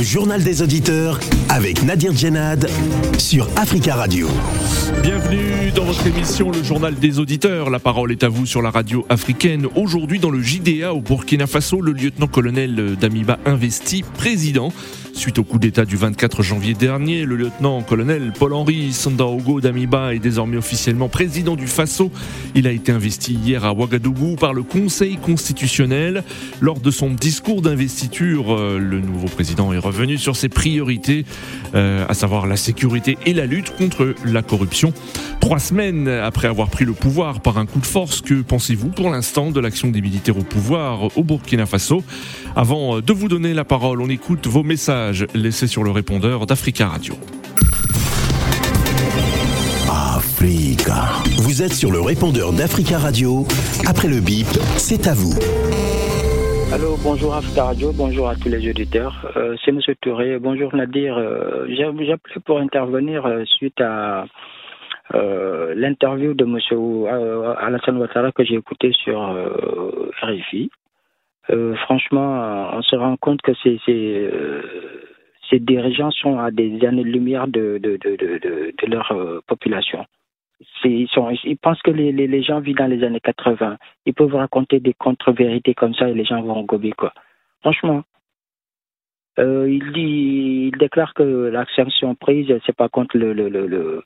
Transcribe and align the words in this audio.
Le 0.00 0.06
journal 0.06 0.42
des 0.42 0.62
auditeurs 0.62 1.20
avec 1.50 1.82
Nadir 1.82 2.16
Djenad 2.16 2.70
sur 3.18 3.46
Africa 3.54 3.96
Radio. 3.96 4.28
Bienvenue 5.02 5.70
dans 5.76 5.84
votre 5.84 6.06
émission 6.06 6.50
Le 6.50 6.62
journal 6.62 6.94
des 6.94 7.18
auditeurs. 7.18 7.68
La 7.68 7.80
parole 7.80 8.10
est 8.10 8.24
à 8.24 8.30
vous 8.30 8.46
sur 8.46 8.62
la 8.62 8.70
radio 8.70 9.04
africaine. 9.10 9.66
Aujourd'hui 9.74 10.18
dans 10.18 10.30
le 10.30 10.40
JDA 10.40 10.94
au 10.94 11.02
Burkina 11.02 11.46
Faso, 11.46 11.82
le 11.82 11.92
lieutenant-colonel 11.92 12.96
Damiba 12.98 13.38
investi 13.44 14.02
président. 14.02 14.72
Suite 15.20 15.38
au 15.38 15.44
coup 15.44 15.58
d'État 15.58 15.84
du 15.84 15.98
24 15.98 16.42
janvier 16.42 16.72
dernier, 16.72 17.26
le 17.26 17.36
lieutenant-colonel 17.36 18.32
Paul-Henri 18.38 18.90
Sandaogo 18.94 19.60
Damiba 19.60 20.14
est 20.14 20.18
désormais 20.18 20.56
officiellement 20.56 21.10
président 21.10 21.56
du 21.56 21.66
Faso. 21.66 22.10
Il 22.54 22.66
a 22.66 22.72
été 22.72 22.90
investi 22.90 23.34
hier 23.34 23.66
à 23.66 23.74
Ouagadougou 23.74 24.36
par 24.36 24.54
le 24.54 24.62
Conseil 24.62 25.18
constitutionnel. 25.18 26.24
Lors 26.62 26.80
de 26.80 26.90
son 26.90 27.10
discours 27.10 27.60
d'investiture, 27.60 28.54
euh, 28.54 28.78
le 28.78 29.02
nouveau 29.02 29.26
président 29.26 29.74
est 29.74 29.78
revenu 29.78 30.16
sur 30.16 30.36
ses 30.36 30.48
priorités, 30.48 31.26
euh, 31.74 32.06
à 32.08 32.14
savoir 32.14 32.46
la 32.46 32.56
sécurité 32.56 33.18
et 33.26 33.34
la 33.34 33.44
lutte 33.44 33.76
contre 33.76 34.14
la 34.24 34.40
corruption. 34.40 34.94
Trois 35.38 35.58
semaines 35.58 36.08
après 36.08 36.48
avoir 36.48 36.70
pris 36.70 36.86
le 36.86 36.92
pouvoir 36.92 37.40
par 37.40 37.58
un 37.58 37.66
coup 37.66 37.80
de 37.80 37.86
force, 37.86 38.22
que 38.22 38.40
pensez-vous 38.40 38.88
pour 38.88 39.10
l'instant 39.10 39.50
de 39.50 39.60
l'action 39.60 39.88
des 39.88 40.00
militaires 40.00 40.38
au 40.38 40.44
pouvoir 40.44 41.14
au 41.18 41.24
Burkina 41.24 41.66
Faso? 41.66 42.02
Avant 42.56 43.00
de 43.00 43.12
vous 43.12 43.28
donner 43.28 43.52
la 43.52 43.64
parole, 43.64 44.00
on 44.00 44.08
écoute 44.08 44.46
vos 44.46 44.62
messages 44.62 45.09
laissés 45.34 45.66
sur 45.66 45.82
le 45.82 45.90
répondeur 45.90 46.46
d'Africa 46.46 46.88
Radio. 46.88 47.14
Africa. 49.88 51.08
Vous 51.42 51.62
êtes 51.62 51.72
sur 51.72 51.90
le 51.90 52.00
répondeur 52.00 52.52
d'Africa 52.52 52.98
Radio. 52.98 53.44
Après 53.86 54.08
le 54.08 54.20
bip, 54.20 54.46
c'est 54.76 55.06
à 55.06 55.14
vous. 55.14 55.34
Allô, 56.72 56.96
bonjour 57.02 57.34
Africa 57.34 57.64
Radio, 57.64 57.92
bonjour 57.92 58.28
à 58.28 58.36
tous 58.36 58.48
les 58.48 58.70
auditeurs. 58.70 59.30
Euh, 59.36 59.56
c'est 59.64 59.70
M. 59.70 59.80
Touré. 60.00 60.38
Bonjour 60.38 60.74
Nadir. 60.74 61.18
Euh, 61.18 61.66
J'ai 61.68 61.84
appelé 61.84 62.14
pour 62.44 62.58
intervenir 62.58 63.26
euh, 63.26 63.44
suite 63.44 63.80
à 63.80 64.26
euh, 65.14 65.74
l'interview 65.76 66.34
de 66.34 66.44
M. 66.44 66.58
Euh, 66.72 67.54
Alassane 67.58 67.96
Ouattara 67.98 68.30
que 68.32 68.44
j'ai 68.44 68.54
écouté 68.54 68.92
sur 68.92 69.20
euh, 69.30 70.10
RFI. 70.22 70.70
Franchement, 71.84 72.70
on 72.72 72.82
se 72.82 72.96
rend 72.96 73.16
compte 73.16 73.42
que 73.42 73.52
ces, 73.62 73.80
ces, 75.50 75.58
dirigeants 75.58 76.10
sont 76.10 76.38
à 76.38 76.50
des 76.50 76.84
années-lumière 76.84 77.48
de, 77.48 77.78
de, 77.78 77.96
de, 77.96 78.86
leur 78.86 79.12
population. 79.46 80.06
Ils, 80.84 81.58
pensent 81.60 81.82
que 81.82 81.90
les, 81.90 82.42
gens 82.42 82.60
vivent 82.60 82.76
dans 82.76 82.86
les 82.86 83.02
années 83.02 83.20
80. 83.20 83.78
Ils 84.06 84.14
peuvent 84.14 84.34
raconter 84.34 84.80
des 84.80 84.94
contre-vérités 84.94 85.74
comme 85.74 85.94
ça 85.94 86.08
et 86.08 86.14
les 86.14 86.24
gens 86.24 86.42
vont 86.42 86.62
gober, 86.62 86.92
quoi. 86.92 87.12
Franchement. 87.60 88.02
Euh, 89.38 89.70
il, 89.70 89.92
dit, 89.92 90.70
il 90.72 90.78
déclare 90.78 91.14
que 91.14 91.22
la 91.22 91.64
sanction 91.74 92.14
prise, 92.14 92.52
c'est 92.66 92.76
pas 92.76 92.88
contre 92.88 93.16
le, 93.16 93.32
le, 93.32 93.48
le, 93.48 93.66
le, 93.66 94.04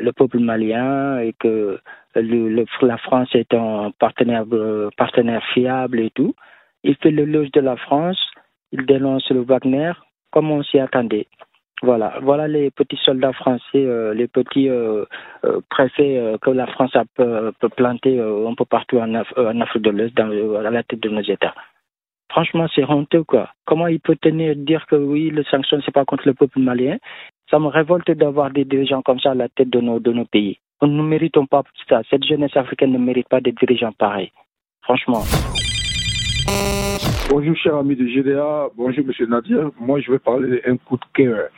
le 0.00 0.12
peuple 0.12 0.38
malien 0.38 1.18
et 1.18 1.32
que 1.38 1.78
la 2.14 2.96
France 2.98 3.28
est 3.34 3.52
un 3.52 3.90
partenaire, 3.98 4.44
partenaire 4.96 5.44
fiable 5.52 6.00
et 6.00 6.10
tout. 6.10 6.34
Il 6.84 6.96
fait 6.96 7.10
le 7.10 7.24
loge 7.24 7.50
de 7.52 7.60
la 7.60 7.76
France, 7.76 8.18
il 8.70 8.84
dénonce 8.86 9.28
le 9.30 9.40
Wagner 9.40 9.92
comme 10.30 10.50
on 10.50 10.62
s'y 10.62 10.78
attendait. 10.78 11.26
Voilà, 11.82 12.18
voilà 12.22 12.46
les 12.46 12.70
petits 12.70 12.98
soldats 13.04 13.32
français, 13.32 13.62
euh, 13.74 14.14
les 14.14 14.28
petits 14.28 14.68
euh, 14.68 15.04
euh, 15.44 15.60
préfets 15.68 16.36
que 16.40 16.50
la 16.50 16.66
France 16.66 16.96
peut, 17.14 17.52
planter 17.76 18.20
un 18.20 18.54
peu 18.54 18.64
partout 18.64 18.98
en 18.98 19.14
Afrique 19.14 19.82
de 19.82 19.90
l'Est, 19.90 20.18
à 20.18 20.70
la 20.70 20.82
tête 20.82 21.00
de 21.00 21.08
nos 21.08 21.20
États. 21.20 21.54
Franchement, 22.30 22.66
c'est 22.74 22.84
honteux, 22.84 23.22
quoi. 23.22 23.50
Comment 23.64 23.86
il 23.86 24.00
peut 24.00 24.16
tenir 24.16 24.56
dire 24.56 24.86
que 24.86 24.96
oui, 24.96 25.30
les 25.30 25.44
sanctions, 25.44 25.80
c'est 25.84 25.94
pas 25.94 26.04
contre 26.04 26.26
le 26.26 26.34
peuple 26.34 26.58
malien? 26.58 26.96
Ça 27.50 27.58
me 27.58 27.68
révolte 27.68 28.10
d'avoir 28.10 28.50
des 28.50 28.64
dirigeants 28.64 29.02
comme 29.02 29.20
ça 29.20 29.32
à 29.32 29.34
la 29.34 29.48
tête 29.48 29.70
de 29.70 29.80
nos, 29.80 30.00
de 30.00 30.12
nos 30.12 30.24
pays. 30.24 30.58
Nous 30.82 30.88
ne 30.88 31.02
méritons 31.02 31.46
pas 31.46 31.62
ça. 31.88 32.00
Cette 32.10 32.24
jeunesse 32.24 32.56
africaine 32.56 32.92
ne 32.92 32.98
mérite 32.98 33.28
pas 33.28 33.40
des 33.40 33.52
dirigeants 33.52 33.92
pareils. 33.92 34.32
Franchement. 34.82 35.22
Bonjour, 37.28 37.56
cher 37.56 37.74
ami 37.76 37.96
de 37.96 38.06
GDA. 38.06 38.68
Bonjour, 38.76 39.04
monsieur 39.04 39.26
Nadir. 39.26 39.70
Moi, 39.80 40.00
je 40.00 40.12
vais 40.12 40.18
parler 40.18 40.62
d'un 40.64 40.76
coup 40.76 40.96
de 40.96 41.04
cœur. 41.14 41.48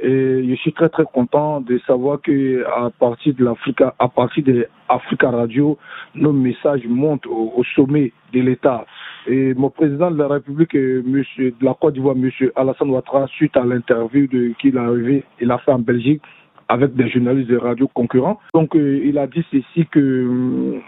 Et 0.00 0.48
je 0.48 0.54
suis 0.56 0.72
très, 0.72 0.88
très 0.88 1.04
content 1.04 1.60
de 1.60 1.78
savoir 1.86 2.20
que 2.20 2.64
à 2.66 2.90
partir 2.90 3.34
de 3.34 3.44
l'Africa, 3.44 3.94
à 3.98 4.08
partir 4.08 4.42
de 4.44 4.66
Africa 4.88 5.30
Radio, 5.30 5.78
nos 6.14 6.32
messages 6.32 6.84
montent 6.86 7.26
au, 7.26 7.62
sommet 7.74 8.12
de 8.32 8.40
l'État. 8.40 8.84
Et 9.26 9.54
mon 9.54 9.70
président 9.70 10.10
de 10.10 10.18
la 10.18 10.28
République, 10.28 10.74
monsieur, 10.74 11.54
de 11.58 11.64
la 11.64 11.74
Côte 11.74 11.94
d'Ivoire, 11.94 12.16
monsieur 12.16 12.52
Alassane 12.56 12.90
Ouattara, 12.90 13.26
suite 13.28 13.56
à 13.56 13.64
l'interview 13.64 14.28
qu'il 14.60 14.76
a 14.76 14.82
arrivé, 14.82 15.24
fait 15.38 15.72
en 15.72 15.78
Belgique 15.78 16.22
avec 16.68 16.94
des 16.94 17.08
journalistes 17.08 17.50
de 17.50 17.58
radio 17.58 17.88
concurrents. 17.88 18.40
Donc, 18.54 18.74
euh, 18.74 19.00
il 19.04 19.18
a 19.18 19.26
dit 19.26 19.44
ceci 19.50 19.86
que 19.86 20.80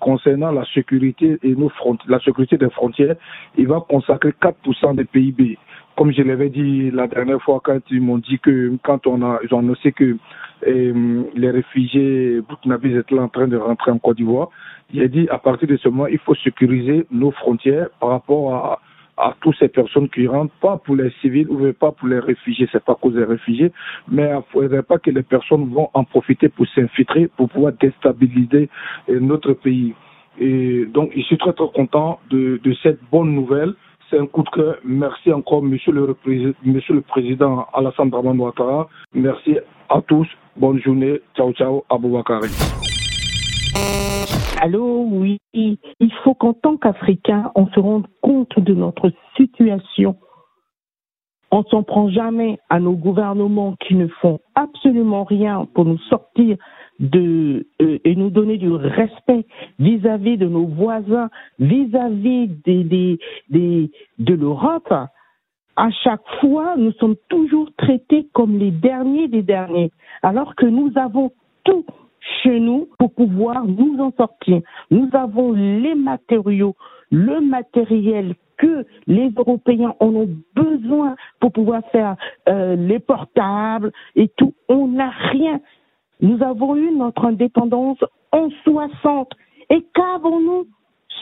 concernant 0.00 0.52
la 0.52 0.64
sécurité 0.66 1.38
et 1.42 1.54
nos 1.54 1.70
la 2.08 2.20
sécurité 2.20 2.56
des 2.56 2.70
frontières, 2.70 3.16
il 3.56 3.66
va 3.66 3.80
consacrer 3.88 4.34
4% 4.40 4.96
des 4.96 5.04
PIB. 5.04 5.58
Comme 5.96 6.12
je 6.12 6.22
l'avais 6.22 6.50
dit 6.50 6.90
la 6.90 7.06
dernière 7.06 7.40
fois 7.40 7.60
quand 7.62 7.78
ils 7.90 8.00
m'ont 8.00 8.18
dit 8.18 8.38
que 8.40 8.72
quand 8.82 9.06
on 9.06 9.22
a 9.22 9.38
ils 9.44 9.54
ont 9.54 9.60
annoncé 9.60 9.92
que 9.92 10.16
euh, 10.66 11.22
les 11.34 11.50
réfugiés 11.50 12.40
burkinabés 12.48 12.96
étaient 12.96 13.18
en 13.18 13.28
train 13.28 13.46
de 13.46 13.56
rentrer 13.56 13.90
en 13.92 13.98
Côte 13.98 14.16
d'Ivoire, 14.16 14.48
a 14.96 15.08
dit 15.08 15.28
à 15.28 15.38
partir 15.38 15.68
de 15.68 15.76
ce 15.76 15.88
moment 15.88 16.06
il 16.06 16.18
faut 16.18 16.34
sécuriser 16.34 17.06
nos 17.10 17.30
frontières 17.30 17.88
par 18.00 18.10
rapport 18.10 18.54
à 18.54 18.80
à 19.16 19.34
toutes 19.40 19.56
ces 19.58 19.68
personnes 19.68 20.08
qui 20.08 20.26
rentrent, 20.26 20.54
pas 20.60 20.76
pour 20.78 20.96
les 20.96 21.10
civils 21.20 21.48
ou 21.48 21.72
pas 21.72 21.92
pour 21.92 22.08
les 22.08 22.18
réfugiés, 22.18 22.68
c'est 22.72 22.84
pas 22.84 22.94
cause 22.94 23.14
des 23.14 23.24
réfugiés, 23.24 23.72
mais 24.08 24.28
il 24.28 24.36
ne 24.36 24.40
faudrait 24.52 24.82
pas 24.82 24.98
que 24.98 25.10
les 25.10 25.22
personnes 25.22 25.72
vont 25.72 25.88
en 25.94 26.04
profiter 26.04 26.48
pour 26.48 26.66
s'infiltrer, 26.74 27.28
pour 27.36 27.48
pouvoir 27.48 27.72
déstabiliser 27.80 28.68
notre 29.08 29.52
pays. 29.52 29.94
Et 30.38 30.86
donc, 30.86 31.12
je 31.14 31.22
suis 31.22 31.38
très 31.38 31.52
très 31.52 31.68
content 31.72 32.18
de, 32.30 32.60
de 32.62 32.74
cette 32.82 32.98
bonne 33.10 33.32
nouvelle. 33.32 33.74
C'est 34.10 34.18
un 34.18 34.26
coup 34.26 34.42
de 34.42 34.50
cœur. 34.50 34.76
Merci 34.84 35.32
encore, 35.32 35.62
Monsieur 35.62 35.92
le, 35.92 36.16
Monsieur 36.64 36.94
le 36.94 37.00
Président 37.00 37.66
Alassane 37.72 38.10
Draman 38.10 38.38
Ouattara. 38.38 38.88
Merci 39.14 39.58
à 39.88 40.00
tous. 40.02 40.26
Bonne 40.56 40.80
journée. 40.80 41.20
Ciao, 41.36 41.52
ciao, 41.52 41.84
Aboubakari. 41.88 42.50
Allô, 44.64 45.04
oui. 45.10 45.36
Il 45.52 46.12
faut 46.22 46.32
qu'en 46.32 46.54
tant 46.54 46.78
qu'Africains, 46.78 47.52
on 47.54 47.66
se 47.66 47.78
rende 47.78 48.06
compte 48.22 48.58
de 48.58 48.72
notre 48.72 49.12
situation. 49.36 50.16
On 51.50 51.64
s'en 51.64 51.82
prend 51.82 52.08
jamais 52.08 52.58
à 52.70 52.80
nos 52.80 52.94
gouvernements 52.94 53.76
qui 53.86 53.94
ne 53.94 54.06
font 54.06 54.40
absolument 54.54 55.24
rien 55.24 55.68
pour 55.74 55.84
nous 55.84 55.98
sortir 56.08 56.56
de 56.98 57.66
euh, 57.82 57.98
et 58.04 58.16
nous 58.16 58.30
donner 58.30 58.56
du 58.56 58.70
respect 58.70 59.44
vis-à-vis 59.78 60.38
de 60.38 60.48
nos 60.48 60.66
voisins, 60.66 61.28
vis-à-vis 61.58 62.48
des, 62.64 63.20
de 63.50 64.34
l'Europe. 64.34 64.94
À 65.76 65.90
chaque 65.90 66.26
fois, 66.40 66.74
nous 66.78 66.92
sommes 66.92 67.16
toujours 67.28 67.68
traités 67.76 68.28
comme 68.32 68.56
les 68.56 68.70
derniers 68.70 69.28
des 69.28 69.42
derniers, 69.42 69.90
alors 70.22 70.54
que 70.54 70.64
nous 70.64 70.90
avons 70.96 71.32
tout 71.64 71.84
chez 72.42 72.60
nous 72.60 72.88
pour 72.98 73.12
pouvoir 73.12 73.64
nous 73.66 73.98
en 74.00 74.12
sortir. 74.12 74.60
Nous 74.90 75.08
avons 75.12 75.52
les 75.52 75.94
matériaux, 75.94 76.74
le 77.10 77.40
matériel 77.40 78.34
que 78.56 78.86
les 79.06 79.30
Européens 79.36 79.94
en 80.00 80.14
ont 80.14 80.28
besoin 80.54 81.16
pour 81.40 81.52
pouvoir 81.52 81.82
faire 81.90 82.16
euh, 82.48 82.76
les 82.76 82.98
portables 82.98 83.92
et 84.16 84.28
tout. 84.36 84.54
On 84.68 84.88
n'a 84.88 85.10
rien. 85.10 85.60
Nous 86.20 86.42
avons 86.42 86.76
eu 86.76 86.90
notre 86.92 87.24
indépendance 87.24 87.98
en 88.32 88.48
60. 88.64 89.30
Et 89.70 89.84
qu'avons-nous? 89.94 90.66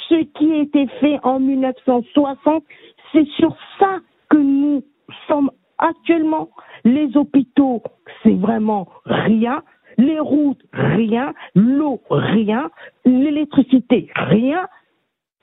Ce 0.08 0.22
qui 0.34 0.52
a 0.52 0.56
été 0.56 0.86
fait 1.00 1.18
en 1.22 1.38
1960, 1.38 2.64
c'est 3.12 3.26
sur 3.28 3.56
ça 3.78 4.00
que 4.28 4.36
nous 4.36 4.82
sommes 5.26 5.50
actuellement. 5.78 6.50
Les 6.84 7.16
hôpitaux, 7.16 7.82
c'est 8.22 8.34
vraiment 8.34 8.88
rien. 9.04 9.62
Les 9.98 10.18
routes, 10.18 10.62
rien. 10.72 11.34
L'eau, 11.54 12.00
rien. 12.10 12.70
L'électricité, 13.04 14.10
rien. 14.14 14.66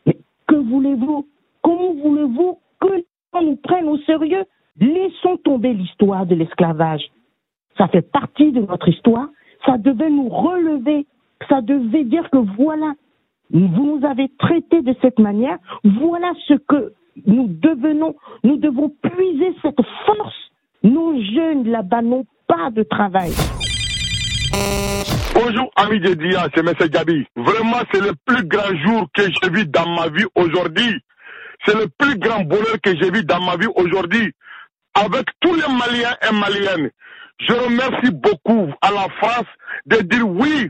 Mais 0.05 0.17
que 0.47 0.55
voulez-vous 0.55 1.25
Comment 1.61 1.93
voulez-vous 1.93 2.57
que 2.79 2.87
les 2.93 3.05
nous 3.45 3.55
prenne 3.57 3.87
au 3.87 3.97
sérieux? 3.99 4.43
Laissons 4.79 5.37
tomber 5.37 5.73
l'histoire 5.73 6.25
de 6.25 6.35
l'esclavage. 6.35 7.03
Ça 7.77 7.87
fait 7.87 8.01
partie 8.01 8.51
de 8.51 8.61
notre 8.61 8.87
histoire. 8.87 9.27
Ça 9.65 9.77
devait 9.77 10.09
nous 10.09 10.29
relever. 10.29 11.05
Ça 11.47 11.61
devait 11.61 12.03
dire 12.05 12.29
que 12.29 12.37
voilà, 12.37 12.93
vous 13.51 13.97
nous 13.97 14.05
avez 14.05 14.29
traités 14.39 14.81
de 14.81 14.95
cette 15.01 15.19
manière. 15.19 15.57
Voilà 15.83 16.31
ce 16.47 16.53
que 16.55 16.93
nous 17.25 17.47
devenons. 17.47 18.15
Nous 18.43 18.57
devons 18.57 18.89
puiser 18.89 19.53
cette 19.61 19.81
force. 20.05 20.51
Nos 20.83 21.21
jeunes 21.21 21.67
là-bas 21.69 22.01
n'ont 22.01 22.25
pas 22.47 22.71
de 22.71 22.83
travail. 22.83 23.31
Bonjour 24.51 25.71
ami 25.75 25.99
de 25.99 26.13
Dia, 26.13 26.47
c'est 26.53 26.61
M. 26.65 26.73
Gabi. 26.89 27.25
Vraiment, 27.35 27.81
c'est 27.93 28.01
le 28.01 28.13
plus 28.25 28.43
grand 28.45 28.75
jour 28.85 29.07
que 29.13 29.23
j'ai 29.23 29.49
vu 29.49 29.65
dans 29.67 29.87
ma 29.89 30.07
vie 30.09 30.25
aujourd'hui. 30.35 30.95
C'est 31.65 31.75
le 31.75 31.87
plus 31.97 32.17
grand 32.17 32.41
bonheur 32.43 32.77
que 32.81 32.91
j'ai 32.99 33.11
vu 33.11 33.23
dans 33.23 33.41
ma 33.41 33.57
vie 33.57 33.67
aujourd'hui. 33.75 34.33
avec 34.95 35.25
tous 35.39 35.53
les 35.53 35.61
Maliens 35.61 36.15
et 36.29 36.33
Maliennes. 36.33 36.89
Je 37.47 37.53
remercie 37.53 38.11
beaucoup 38.11 38.73
à 38.81 38.91
la 38.91 39.07
France 39.19 39.45
de 39.85 39.97
dire 40.01 40.27
oui, 40.27 40.67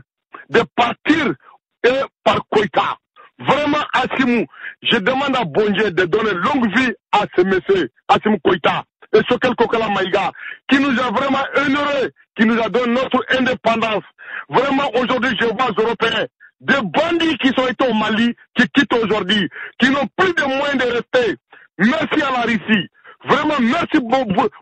de 0.50 0.60
partir 0.76 1.34
et 1.84 2.00
par 2.22 2.38
Koïta. 2.50 2.96
Vraiment, 3.40 3.82
Asimou, 3.94 4.44
je 4.82 4.98
demande 4.98 5.34
à 5.34 5.44
Bondier 5.44 5.90
de 5.90 6.04
donner 6.04 6.32
longue 6.34 6.68
vie 6.76 6.92
à 7.10 7.24
ce 7.34 7.42
monsieur, 7.42 7.88
Asimou 8.08 8.38
Koïta, 8.44 8.84
et 9.12 9.20
Sokel 9.28 9.54
Kokala 9.56 9.88
Maïga, 9.88 10.30
qui 10.68 10.78
nous 10.78 10.98
a 11.00 11.10
vraiment 11.10 11.44
honorés, 11.56 12.10
qui 12.36 12.46
nous 12.46 12.60
a 12.60 12.68
donné 12.68 12.92
notre 12.94 13.24
indépendance. 13.38 14.04
Vraiment, 14.48 14.90
aujourd'hui, 14.94 15.36
je 15.40 15.46
vois 15.46 15.68
les 15.76 15.82
Européens, 15.82 16.26
des 16.60 16.80
bandits 16.82 17.36
qui 17.38 17.48
sont 17.48 17.66
été 17.66 17.88
au 17.88 17.94
Mali, 17.94 18.34
qui 18.56 18.68
quittent 18.68 18.94
aujourd'hui, 18.94 19.48
qui 19.78 19.90
n'ont 19.90 20.06
plus 20.16 20.32
de 20.34 20.42
moyens 20.42 20.78
de 20.78 20.90
rester. 20.90 21.36
Merci 21.78 22.22
à 22.22 22.30
la 22.32 22.42
Russie. 22.42 22.88
Vraiment, 23.24 23.54
merci 23.60 23.98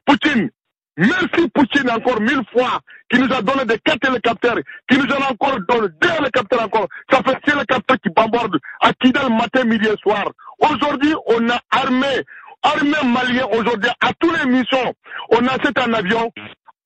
Poutine. 0.07 0.51
Merci 0.97 1.49
Poutine 1.55 1.91
encore 1.91 2.21
mille 2.21 2.43
fois, 2.53 2.81
qui 3.09 3.21
nous 3.21 3.33
a 3.33 3.41
donné 3.41 3.65
des 3.65 3.79
quatre 3.79 4.09
hélicoptères, 4.09 4.57
qui 4.91 4.99
nous 4.99 5.13
a 5.13 5.31
encore 5.31 5.59
donné 5.69 5.89
deux 6.01 6.11
hélicoptères 6.21 6.63
encore. 6.63 6.89
Ça 7.11 7.23
fait 7.23 7.39
six 7.45 7.55
hélicoptères 7.55 8.01
qui 8.03 8.11
bombardent 8.11 8.59
à 8.81 8.93
Kidal 8.95 9.31
matin, 9.31 9.65
midi 9.65 9.87
et 9.87 9.97
soir. 10.03 10.25
Aujourd'hui, 10.59 11.15
on 11.27 11.49
a 11.51 11.61
armé, 11.71 12.25
armé 12.63 12.97
malien 13.05 13.47
aujourd'hui 13.53 13.91
à 14.01 14.13
toutes 14.19 14.39
les 14.43 14.51
missions. 14.51 14.95
On 15.31 15.47
a 15.47 15.63
cet 15.63 15.79
un 15.79 15.93
avion, 15.93 16.31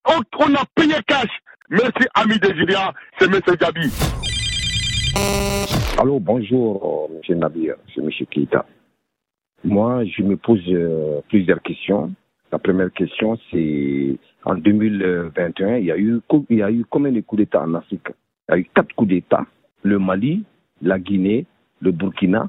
on, 0.06 0.54
a 0.54 0.64
payé 0.74 0.94
cash. 1.06 1.30
Merci, 1.70 2.06
ami 2.14 2.34
Julia, 2.56 2.92
c'est 3.18 3.26
M. 3.26 3.40
Gabi. 3.58 3.90
Allô, 5.98 6.18
bonjour, 6.20 7.10
M. 7.28 7.38
Nabir, 7.38 7.76
c'est 7.94 8.00
M. 8.00 8.10
Kita. 8.30 8.66
Moi, 9.64 10.04
je 10.04 10.22
me 10.22 10.36
pose 10.36 10.62
euh, 10.68 11.20
plusieurs 11.28 11.62
questions. 11.62 12.12
La 12.50 12.58
première 12.58 12.92
question, 12.92 13.38
c'est 13.50 14.16
en 14.44 14.56
2021, 14.56 15.76
il 15.76 15.84
y 15.86 15.92
a 15.92 15.96
eu, 15.96 16.20
il 16.50 16.58
y 16.58 16.62
a 16.62 16.70
eu 16.70 16.84
combien 16.90 17.12
de 17.12 17.20
coups 17.20 17.40
d'État 17.40 17.62
en 17.62 17.74
Afrique? 17.74 18.08
Il 18.48 18.52
y 18.52 18.54
a 18.54 18.58
eu 18.58 18.64
quatre 18.74 18.92
coups 18.94 19.10
d'État. 19.10 19.46
Le 19.82 19.98
Mali, 19.98 20.44
la 20.82 20.98
Guinée, 20.98 21.46
le 21.80 21.92
Burkina 21.92 22.48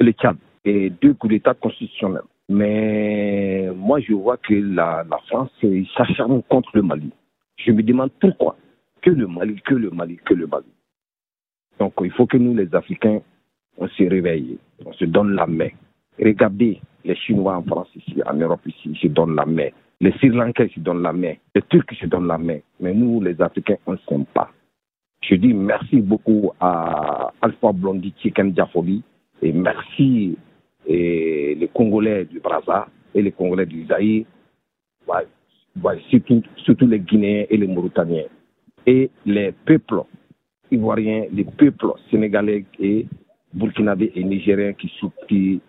et 0.00 0.04
le 0.04 0.12
Tchad. 0.12 0.36
Et 0.64 0.90
deux 0.90 1.14
coups 1.14 1.32
d'État 1.32 1.54
constitutionnels. 1.54 2.22
Mais 2.48 3.70
moi, 3.74 4.00
je 4.00 4.12
vois 4.12 4.36
que 4.36 4.54
la, 4.54 5.04
France 5.28 5.50
s'acharne 5.96 6.42
contre 6.44 6.70
le 6.74 6.82
Mali. 6.82 7.10
Je 7.56 7.72
me 7.72 7.82
demande 7.82 8.10
pourquoi. 8.20 8.56
Que 9.02 9.10
le 9.10 9.26
Mali, 9.26 9.60
que 9.62 9.74
le 9.74 9.90
Mali, 9.90 10.18
que 10.24 10.34
le 10.34 10.46
Mali. 10.46 10.66
Donc, 11.78 11.94
il 12.02 12.10
faut 12.12 12.26
que 12.26 12.36
nous, 12.36 12.54
les 12.54 12.74
Africains, 12.74 13.20
on 13.78 13.88
se 13.88 14.04
réveille, 14.04 14.58
on 14.84 14.92
se 14.92 15.04
donne 15.04 15.32
la 15.32 15.46
main. 15.46 15.70
Regardez 16.18 16.80
les 17.04 17.16
Chinois 17.16 17.56
en 17.56 17.62
France 17.62 17.88
ici, 17.96 18.22
en 18.24 18.34
Europe 18.34 18.66
ici, 18.66 18.90
ils 18.90 18.96
se 18.96 19.08
donnent 19.08 19.34
la 19.34 19.44
main. 19.44 19.68
Les 20.00 20.12
Sri 20.12 20.28
Lankais 20.28 20.70
se 20.74 20.80
donnent 20.80 21.02
la 21.02 21.12
main. 21.12 21.34
Les 21.54 21.62
Turcs 21.62 21.94
se 22.00 22.06
donnent 22.06 22.26
la 22.26 22.38
main. 22.38 22.58
Mais 22.80 22.94
nous, 22.94 23.20
les 23.20 23.40
Africains, 23.40 23.76
on 23.86 23.92
ne 23.92 23.98
s'aime 24.08 24.26
pas. 24.26 24.50
Je 25.22 25.36
dis 25.36 25.54
merci 25.54 25.96
beaucoup 25.96 26.52
à 26.60 27.32
Alpha 27.40 27.72
Blondie 27.72 28.12
Chicken 28.18 28.52
Diafoli 28.52 29.02
et 29.40 29.52
merci 29.52 30.36
et 30.86 31.54
les 31.54 31.68
Congolais 31.68 32.24
du 32.24 32.40
Brazza 32.40 32.88
et 33.14 33.22
les 33.22 33.32
Congolais 33.32 33.66
du 33.66 33.86
Zaïre, 33.86 34.26
surtout, 36.10 36.42
surtout 36.56 36.86
les 36.86 37.00
Guinéens 37.00 37.46
et 37.50 37.56
les 37.56 37.66
Mauritaniens 37.66 38.24
et 38.86 39.10
les 39.24 39.52
peuples 39.64 40.02
ivoiriens, 40.70 41.24
les 41.32 41.44
peuples 41.44 41.92
sénégalais 42.10 42.64
et 42.78 43.06
burkinabés 43.52 44.12
et 44.14 44.24
nigériens 44.24 44.72
qui, 44.72 44.90
qui, 45.28 45.60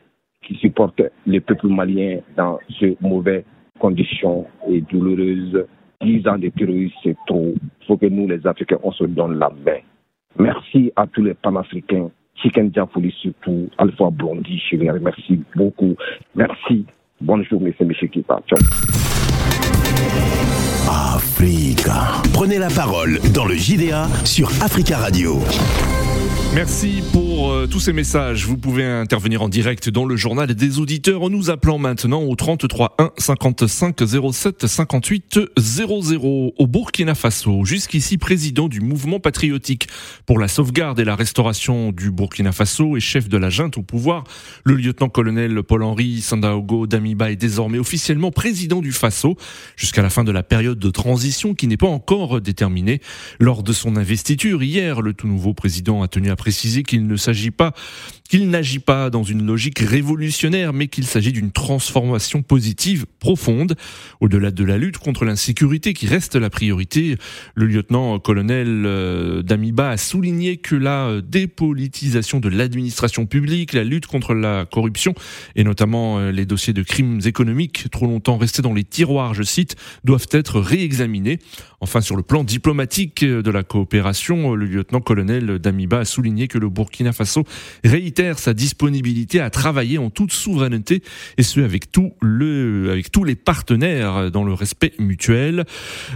qui 0.41 0.55
supporte 0.55 1.01
les 1.25 1.39
peuples 1.39 1.67
maliens 1.67 2.19
dans 2.35 2.59
ces 2.79 2.97
mauvaises 3.01 3.43
conditions 3.79 4.45
et 4.69 4.81
douloureuses. 4.81 5.65
10 6.01 6.27
ans 6.27 6.37
de 6.37 6.49
terrorisme, 6.49 6.93
c'est 7.03 7.15
trop. 7.25 7.53
Il 7.81 7.85
faut 7.87 7.97
que 7.97 8.05
nous, 8.05 8.27
les 8.27 8.45
Africains, 8.45 8.77
on 8.83 8.91
se 8.91 9.05
donne 9.05 9.39
la 9.39 9.49
main. 9.49 9.79
Merci 10.37 10.91
à 10.95 11.07
tous 11.07 11.23
les 11.23 11.33
panafricains, 11.33 12.11
Chicken 12.41 12.69
Diapoli 12.69 13.13
surtout, 13.21 13.69
Alpha 13.77 14.09
Blondie, 14.11 14.61
je 14.69 14.77
les 14.77 14.91
remercie 14.91 15.41
beaucoup. 15.55 15.95
Merci. 16.35 16.85
Bonne 17.21 17.43
journée, 17.45 17.73
c'est 17.77 17.85
M. 17.85 17.93
Kipa. 18.09 18.41
Ciao. 18.47 18.59
Africa. 20.89 22.21
Prenez 22.33 22.57
la 22.57 22.69
parole 22.69 23.19
dans 23.33 23.45
le 23.45 23.55
JDA 23.55 24.07
sur 24.25 24.49
Africa 24.61 24.97
Radio. 24.97 25.39
Merci 26.53 27.01
pour 27.11 27.34
euh, 27.37 27.67
tous 27.67 27.79
ces 27.79 27.91
messages. 27.91 28.45
Vous 28.45 28.57
pouvez 28.57 28.85
intervenir 28.85 29.41
en 29.41 29.49
direct 29.49 29.89
dans 29.89 30.05
le 30.05 30.15
journal 30.15 30.53
des 30.53 30.79
auditeurs 30.79 31.21
en 31.21 31.29
nous 31.29 31.49
appelant 31.49 31.77
maintenant 31.77 32.23
au 32.23 32.35
33 32.35 32.95
1 32.97 33.11
55 33.17 33.95
07 34.31 34.67
58 34.67 35.39
00 35.57 36.53
au 36.57 36.67
Burkina 36.67 37.13
Faso. 37.15 37.65
Jusqu'ici 37.65 38.17
président 38.17 38.69
du 38.69 38.79
mouvement 38.79 39.19
patriotique 39.19 39.87
pour 40.25 40.39
la 40.39 40.47
sauvegarde 40.47 40.99
et 40.99 41.03
la 41.03 41.15
restauration 41.15 41.91
du 41.91 42.11
Burkina 42.11 42.51
Faso 42.51 42.95
et 42.95 43.01
chef 43.01 43.27
de 43.27 43.37
la 43.37 43.49
junte 43.49 43.77
au 43.77 43.83
pouvoir, 43.83 44.23
le 44.63 44.75
lieutenant-colonel 44.75 45.61
Paul-Henri 45.63 46.21
Sandaogo 46.21 46.87
Damiba 46.87 47.31
est 47.31 47.35
désormais 47.35 47.79
officiellement 47.79 48.31
président 48.31 48.81
du 48.81 48.93
Faso 48.93 49.35
jusqu'à 49.75 50.01
la 50.01 50.09
fin 50.09 50.23
de 50.23 50.31
la 50.31 50.43
période 50.43 50.79
de 50.79 50.89
transition 50.89 51.53
qui 51.53 51.67
n'est 51.67 51.75
pas 51.75 51.87
encore 51.87 52.39
déterminée. 52.39 53.01
Lors 53.39 53.63
de 53.63 53.73
son 53.73 53.97
investiture 53.97 54.63
hier, 54.63 55.01
le 55.01 55.13
tout 55.13 55.27
nouveau 55.27 55.53
président 55.53 56.01
a 56.01 56.07
tenu 56.07 56.29
à 56.29 56.35
préciser 56.35 56.83
qu'il 56.83 57.07
ne 57.07 57.15
s'agit 57.25 57.51
pas 57.51 57.73
qu'il 58.29 58.49
n'agit 58.49 58.79
pas 58.79 59.09
dans 59.09 59.23
une 59.23 59.45
logique 59.45 59.79
révolutionnaire, 59.79 60.73
mais 60.73 60.87
qu'il 60.87 61.05
s'agit 61.05 61.31
d'une 61.31 61.51
transformation 61.51 62.41
positive 62.41 63.05
profonde. 63.19 63.75
Au-delà 64.19 64.49
de 64.49 64.63
la 64.63 64.77
lutte 64.77 64.97
contre 64.97 65.25
l'insécurité 65.25 65.93
qui 65.93 66.07
reste 66.07 66.35
la 66.35 66.49
priorité, 66.49 67.17
le 67.53 67.67
lieutenant-colonel 67.67 68.83
euh, 68.85 69.43
Damiba 69.43 69.91
a 69.91 69.97
souligné 69.97 70.57
que 70.57 70.75
la 70.75 71.21
dépolitisation 71.21 72.39
de 72.39 72.49
l'administration 72.49 73.27
publique, 73.27 73.73
la 73.73 73.83
lutte 73.83 74.07
contre 74.07 74.33
la 74.33 74.65
corruption 74.65 75.13
et 75.55 75.63
notamment 75.63 76.17
euh, 76.17 76.31
les 76.31 76.45
dossiers 76.45 76.73
de 76.73 76.81
crimes 76.81 77.19
économiques 77.25 77.85
trop 77.91 78.07
longtemps 78.07 78.37
restés 78.37 78.63
dans 78.63 78.73
les 78.73 78.83
tiroirs, 78.83 79.35
je 79.35 79.43
cite, 79.43 79.75
doivent 80.03 80.27
être 80.31 80.59
réexaminés. 80.59 81.39
Enfin, 81.79 82.01
sur 82.01 82.15
le 82.15 82.23
plan 82.23 82.43
diplomatique 82.43 83.23
de 83.23 83.51
la 83.51 83.61
coopération, 83.61 84.55
le 84.55 84.65
lieutenant-colonel 84.65 85.59
Damiba 85.59 85.99
a 85.99 86.05
souligné 86.05 86.47
que 86.47 86.57
le 86.57 86.69
Burkina 86.69 87.13
Faso 87.15 87.43
réitère 87.83 88.39
sa 88.39 88.53
disponibilité 88.53 89.39
à 89.39 89.49
travailler 89.49 89.97
en 89.97 90.09
toute 90.09 90.31
souveraineté 90.31 91.01
et 91.37 91.43
ce 91.43 91.59
avec 91.61 91.91
tout 91.91 92.13
le, 92.21 92.91
avec 92.91 93.11
tous 93.11 93.23
les 93.23 93.35
partenaires 93.35 94.29
dans 94.31 94.43
le 94.43 94.53
respect 94.53 94.93
mutuel. 94.99 95.65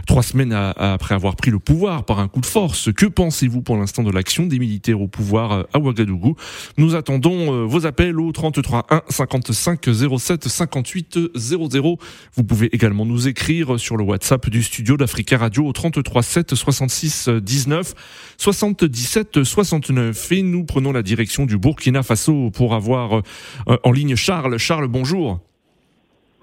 Trois 0.06 0.24
semaines 0.24 0.54
après 0.54 1.16
avoir 1.16 1.36
pris 1.36 1.52
le 1.52 1.60
pouvoir 1.60 2.06
par 2.06 2.20
un 2.20 2.28
coup 2.28 2.42
de 2.42 2.46
force, 2.46 2.92
que 2.94 3.06
pensez-vous 3.06 3.62
pour 3.62 3.78
l'instant 3.78 4.04
de 4.04 4.12
l'action 4.12 4.46
des 4.46 4.60
militaires 4.60 5.02
au 5.02 5.08
pouvoir 5.08 5.66
à 5.74 5.80
Ouagadougou? 5.80 6.36
Nous 6.78 6.96
attendons 6.96 7.54
euh, 7.54 7.66
vos 7.66 7.86
appels 7.86 8.20
au 8.20 8.32
33 8.32 8.88
1 8.90 9.02
55 9.10 9.90
07 10.18 10.48
58 10.48 11.20
00. 11.36 11.98
Vous 12.36 12.44
pouvez 12.44 12.74
également 12.74 13.06
nous 13.06 13.28
écrire 13.28 13.80
sur 13.80 13.98
le 13.98 14.04
WhatsApp 14.04 14.50
du 14.50 14.64
studio 14.64 14.98
d'Africa 14.98 15.38
Radio 15.38 15.66
au 15.66 15.74
33 15.74 16.24
7 16.24 16.56
66 16.56 17.30
19 17.30 17.94
77 18.38 19.44
69 19.44 20.32
et 20.32 20.42
nous 20.42 20.66
prenons 20.66 20.89
la 20.92 21.02
direction 21.02 21.46
du 21.46 21.58
Burkina 21.58 22.04
Faso 22.04 22.52
pour 22.52 22.74
avoir 22.74 23.22
euh, 23.68 23.78
en 23.84 23.92
ligne 23.92 24.16
Charles. 24.16 24.58
Charles, 24.58 24.88
bonjour. 24.88 25.40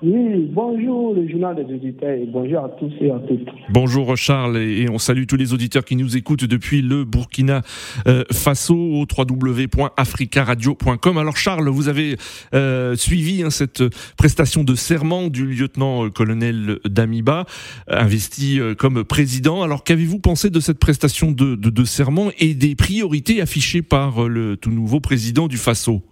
Oui, 0.02 0.50
bonjour 0.52 1.14
le 1.14 1.26
journal 1.26 1.56
des 1.56 1.74
auditeurs 1.74 2.10
et 2.10 2.26
bonjour 2.26 2.58
à 2.58 2.68
tous 2.68 2.92
et 3.00 3.10
à 3.10 3.18
toutes. 3.18 3.48
Bonjour 3.70 4.14
Charles 4.14 4.58
et 4.58 4.90
on 4.90 4.98
salue 4.98 5.24
tous 5.26 5.36
les 5.36 5.54
auditeurs 5.54 5.86
qui 5.86 5.96
nous 5.96 6.18
écoutent 6.18 6.44
depuis 6.44 6.82
le 6.82 7.06
Burkina 7.06 7.62
euh, 8.06 8.22
Faso 8.30 8.76
au 8.76 9.06
www.africaradio.com. 9.06 11.16
Alors 11.16 11.38
Charles, 11.38 11.70
vous 11.70 11.88
avez 11.88 12.18
euh, 12.52 12.94
suivi 12.94 13.42
hein, 13.42 13.48
cette 13.48 13.82
prestation 14.18 14.64
de 14.64 14.74
serment 14.74 15.28
du 15.28 15.46
lieutenant-colonel 15.46 16.78
Damiba, 16.84 17.46
investi 17.88 18.60
euh, 18.60 18.74
comme 18.74 19.02
président. 19.02 19.62
Alors 19.62 19.82
qu'avez-vous 19.82 20.18
pensé 20.18 20.50
de 20.50 20.60
cette 20.60 20.78
prestation 20.78 21.32
de, 21.32 21.54
de, 21.54 21.70
de 21.70 21.84
serment 21.84 22.28
et 22.38 22.52
des 22.52 22.74
priorités 22.74 23.40
affichées 23.40 23.80
par 23.80 24.28
le 24.28 24.58
tout 24.58 24.70
nouveau 24.70 25.00
président 25.00 25.48
du 25.48 25.56
Faso? 25.56 26.02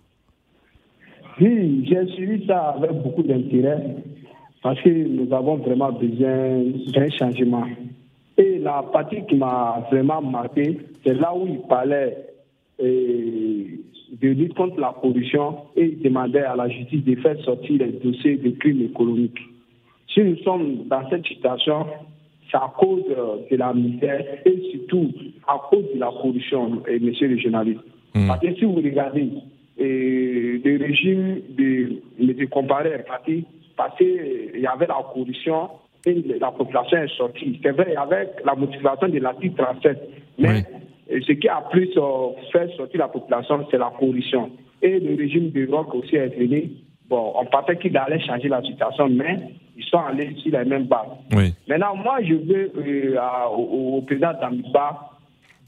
Oui, 1.40 1.86
j'ai 1.88 2.06
suivi 2.14 2.46
ça 2.46 2.76
avec 2.76 2.92
beaucoup 3.02 3.22
d'intérêt 3.22 3.96
parce 4.62 4.80
que 4.80 4.88
nous 4.88 5.32
avons 5.34 5.56
vraiment 5.56 5.92
besoin 5.92 6.62
d'un 6.92 7.10
changement. 7.10 7.64
Et 8.38 8.58
la 8.58 8.82
partie 8.92 9.24
qui 9.28 9.36
m'a 9.36 9.86
vraiment 9.90 10.22
marqué, 10.22 10.78
c'est 11.04 11.14
là 11.14 11.34
où 11.36 11.46
il 11.46 11.60
parlait 11.68 12.16
euh, 12.80 13.64
de 14.20 14.28
lutte 14.28 14.54
contre 14.54 14.80
la 14.80 14.94
corruption 15.00 15.56
et 15.76 15.84
il 15.84 16.02
demandait 16.02 16.42
à 16.42 16.56
la 16.56 16.68
justice 16.68 17.04
de 17.04 17.14
faire 17.16 17.38
sortir 17.44 17.78
les 17.78 17.92
dossiers 17.92 18.36
de 18.36 18.50
crimes 18.50 18.82
économiques. 18.82 19.38
Si 20.12 20.20
nous 20.20 20.36
sommes 20.38 20.86
dans 20.86 21.08
cette 21.10 21.26
situation, 21.26 21.86
c'est 22.50 22.56
à 22.56 22.72
cause 22.78 23.02
de 23.50 23.56
la 23.56 23.72
misère 23.74 24.24
et 24.44 24.70
surtout 24.72 25.10
à 25.46 25.60
cause 25.70 25.84
de 25.94 25.98
la 25.98 26.06
corruption, 26.06 26.82
et 26.88 26.98
monsieur 27.00 27.28
le 27.28 27.38
journaliste. 27.38 27.80
Mmh. 28.14 28.28
Parce 28.28 28.40
que 28.40 28.54
si 28.54 28.64
vous 28.64 28.74
regardez, 28.76 29.28
et 29.76 30.60
le 30.64 30.78
régime 30.78 31.40
de 31.50 32.02
M. 32.20 32.48
Comparé 32.48 32.90
est 32.90 33.06
parti 33.06 33.44
parce 33.76 33.96
qu'il 33.96 34.60
y 34.60 34.66
avait 34.66 34.86
la 34.86 35.04
corruption 35.12 35.68
et 36.06 36.14
la 36.38 36.52
population 36.52 36.98
est 36.98 37.16
sortie. 37.16 37.58
C'est 37.62 37.72
vrai, 37.72 37.96
avec 37.96 38.28
la 38.44 38.54
motivation 38.54 39.08
de 39.08 39.18
l'article 39.18 39.56
37. 39.56 39.98
Mais 40.38 40.64
ce 41.08 41.32
qui 41.32 41.48
a 41.48 41.62
plus 41.70 41.90
euh, 41.96 42.28
fait 42.52 42.70
sortir 42.76 43.00
la 43.00 43.08
population, 43.08 43.66
c'est 43.70 43.78
la 43.78 43.92
corruption. 43.98 44.50
Et 44.82 45.00
le 45.00 45.16
régime 45.16 45.50
de 45.50 45.66
Rock 45.70 45.94
aussi 45.94 46.16
est 46.16 46.36
venu. 46.38 46.70
Bon, 47.08 47.32
on 47.36 47.44
pensait 47.46 47.76
qu'il 47.76 47.96
allait 47.96 48.20
changer 48.20 48.48
la 48.48 48.62
situation, 48.62 49.08
mais 49.08 49.38
ils 49.76 49.84
sont 49.84 49.98
allés 49.98 50.34
sur 50.36 50.56
les 50.56 50.64
mêmes 50.64 50.84
bases. 50.86 51.08
Maintenant, 51.68 51.96
moi, 51.96 52.18
je 52.22 52.34
veux 52.34 52.72
euh, 52.76 53.18
au, 53.56 54.02
président 54.02 54.32
d'Amiba 54.40 55.10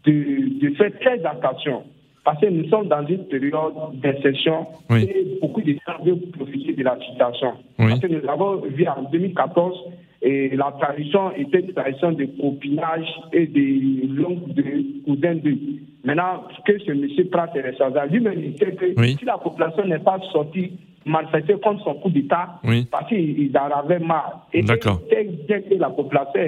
de, 0.05 0.61
de 0.61 0.75
faire 0.77 0.93
très 1.01 1.25
attention 1.25 1.83
parce 2.27 2.41
que 2.41 2.47
nous 2.47 2.69
sommes 2.69 2.89
dans 2.89 3.07
une 3.07 3.25
période 3.27 3.75
d'insertion 4.03 4.67
et 4.91 5.39
beaucoup 5.41 5.63
de 5.63 5.75
gens 5.75 6.05
veulent 6.05 6.29
profiter 6.37 6.73
de 6.73 6.83
la 6.83 6.99
situation. 6.99 7.53
Parce 7.79 8.01
que 8.01 8.09
nous 8.09 8.29
avons 8.29 8.63
vu 8.67 8.85
en 8.89 9.05
2014 9.13 9.75
et 10.23 10.57
la 10.57 10.75
tradition 10.81 11.31
était 11.37 11.61
une 11.61 11.73
tradition 11.73 12.11
de 12.11 12.25
copinage 12.41 13.07
et 13.33 13.47
de 13.47 14.13
longues 14.21 14.53
de 14.55 15.05
cousins 15.05 15.37
de. 15.37 15.57
Maintenant, 16.03 16.43
que 16.67 16.77
ce 16.81 16.91
monsieur 16.91 17.29
prend 17.29 17.47
ses 17.55 17.61
responsabilités, 17.61 18.19
lui-même, 18.19 18.43
il 18.45 18.59
sait 18.59 18.75
que 18.75 19.07
si 19.07 19.25
la 19.25 19.39
population 19.39 19.87
n'est 19.87 20.01
pas 20.01 20.19
sortie 20.33 20.73
manifester 21.05 21.55
contre 21.63 21.85
son 21.85 21.95
coup 21.95 22.11
d'État 22.11 22.61
parce 22.91 23.09
qu'ils 23.09 23.57
en 23.57 23.79
avaient 23.79 24.01
marre. 24.01 24.49
Et 24.53 24.63
dès, 24.63 24.79
que 24.79 25.75
la 25.79 25.91
population 25.91 26.41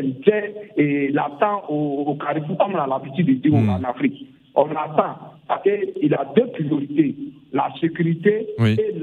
est 0.77 1.13
l'attend 1.13 1.63
au, 1.69 2.03
au 2.09 2.15
carrefour, 2.17 2.59
comme 2.59 2.75
on 2.75 2.79
a 2.79 2.87
l'habitude 2.89 3.27
de 3.27 3.49
dire 3.49 3.53
hmm. 3.53 3.71
en 3.71 3.85
Afrique, 3.85 4.27
on 4.57 4.69
attend 4.71 5.38
parce 5.49 5.63
qu'il 5.63 6.15
a 6.15 6.27
deux 6.37 6.47
priorités, 6.49 7.17
la 7.53 7.73
sécurité 7.81 8.47
et 8.67 8.95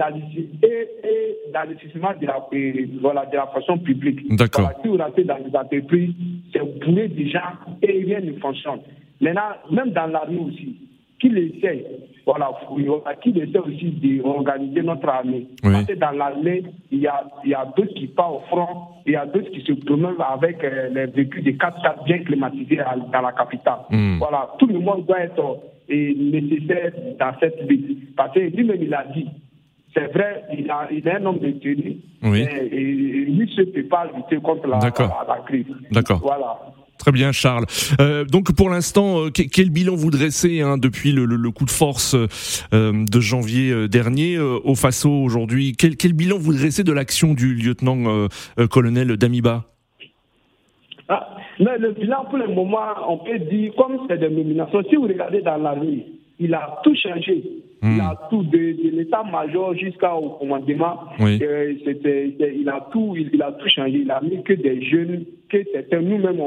l'investissement 1.52 2.12
de 2.22 2.28
la, 2.28 2.48
voilà, 3.02 3.26
de 3.26 3.36
la 3.36 3.48
fonction 3.48 3.80
publique. 3.80 4.36
D'accord. 4.36 4.72
si 4.82 4.88
vous 4.88 4.98
restez 4.98 5.24
dans 5.24 5.38
les 5.38 5.56
entreprises, 5.56 6.14
c'est 6.54 6.86
bourré 6.86 7.08
des 7.08 7.30
gens 7.30 7.40
et 7.82 8.04
rien 8.04 8.22
ne 8.22 8.34
fonctionne. 8.34 8.80
Maintenant, 9.20 9.42
même 9.72 9.92
dans 9.92 10.06
l'armée 10.06 10.40
aussi, 10.40 10.76
qu'il 11.20 11.38
essaie, 11.38 11.86
voilà, 12.26 12.52
qu'il 13.24 13.38
essaie 13.40 13.58
aussi 13.58 14.20
d'organiser 14.22 14.84
notre 14.84 15.08
armée. 15.10 15.48
Parce 15.64 15.86
que 15.86 15.94
dans 15.94 16.12
l'armée, 16.12 16.64
il 16.92 17.00
y 17.00 17.08
a, 17.08 17.24
il 17.44 17.52
y 17.52 17.56
a 17.56 17.66
d'autres 17.76 17.94
qui 17.96 18.08
partent 18.08 18.36
au 18.36 18.40
front, 18.48 18.68
il 19.08 19.14
y 19.14 19.16
a 19.16 19.26
d'autres 19.26 19.50
qui 19.50 19.62
se 19.62 19.72
promènent 19.72 20.16
avec 20.20 20.64
euh, 20.64 20.90
les 20.90 21.06
véhicules 21.08 21.44
de 21.44 21.52
4x4 21.52 22.04
bien 22.06 22.20
climatisés 22.20 22.82
dans 23.12 23.22
la 23.22 23.32
capitale. 23.32 23.80
Hmm. 23.90 24.18
Voilà, 24.20 24.50
tout 24.60 24.68
le 24.68 24.80
monde 24.80 25.06
doit 25.06 25.22
être 25.22 25.60
et 25.90 26.16
nécessaire 26.16 26.92
dans 27.20 27.34
cette 27.40 27.62
lutte. 27.68 28.16
Parce 28.16 28.34
que 28.34 28.40
lui-même, 28.40 28.82
il 28.82 28.94
a 28.94 29.06
dit, 29.14 29.28
c'est 29.94 30.12
vrai, 30.14 30.44
il, 30.58 30.70
a, 30.70 30.88
il 30.92 31.08
est 31.08 31.12
un 31.12 31.26
homme 31.26 31.40
de 31.40 31.52
tenue, 31.52 31.98
oui. 32.24 32.46
mais 32.46 32.70
lui 32.70 33.56
ne 33.58 33.64
peut 33.64 33.84
pas 33.84 34.10
lutter 34.16 34.38
contre 34.42 34.68
la, 34.68 34.80
la, 34.80 35.40
crise. 35.46 35.66
D'accord. 35.92 36.20
Voilà. 36.22 36.58
Très 36.98 37.12
bien, 37.12 37.32
Charles. 37.32 37.66
Euh, 38.00 38.26
donc 38.26 38.54
pour 38.56 38.70
l'instant, 38.70 39.26
euh, 39.26 39.30
quel 39.30 39.70
bilan 39.70 39.96
vous 39.96 40.12
dressez 40.12 40.62
hein, 40.62 40.78
depuis 40.78 41.12
le, 41.12 41.26
le, 41.26 41.52
coup 41.52 41.66
de 41.66 41.72
force 41.72 42.16
euh, 42.16 43.06
de 43.06 43.20
janvier 43.20 43.72
euh, 43.72 43.88
dernier 43.88 44.36
euh, 44.36 44.60
au 44.64 44.76
Faso 44.76 45.12
aujourd'hui? 45.12 45.76
Quel, 45.78 45.98
quel, 45.98 46.14
bilan 46.14 46.38
vous 46.38 46.54
dressez 46.54 46.84
de 46.84 46.92
l'action 46.92 47.34
du 47.34 47.54
lieutenant-colonel 47.54 49.18
Damiba? 49.18 49.66
ah, 49.66 49.75
mais 51.60 51.78
le 51.78 51.92
bilan, 51.92 52.26
pour 52.30 52.38
le 52.38 52.48
moment, 52.48 52.94
on 53.08 53.18
peut 53.20 53.40
dire, 53.40 53.74
comme 53.76 54.00
c'est 54.10 54.18
des 54.18 54.30
nominations, 54.30 54.82
si 54.90 54.96
vous 54.96 55.04
regardez 55.04 55.42
dans 55.42 55.58
la 55.58 55.72
rue, 55.72 56.04
il 56.40 56.54
a 56.54 56.82
tout 56.84 56.96
changé. 56.96 57.44
Il 57.84 57.90
hmm. 57.90 58.02
a 58.02 58.20
tout, 58.30 58.44
de, 58.44 58.58
l'état-major 58.98 59.76
jusqu'au 59.76 60.38
commandement. 60.40 61.02
Euh, 61.22 61.74
il, 61.86 62.70
a 62.70 62.88
tout, 62.92 63.16
il, 63.16 63.42
a 63.42 63.52
tout 63.52 63.70
changé. 63.70 64.00
Il 64.00 64.12
a 64.12 64.22
mis 64.22 64.42
que 64.44 64.54
des 64.54 64.82
jeunes, 64.84 65.24
que 65.50 65.58
certains, 65.72 66.02
nous-mêmes, 66.02 66.42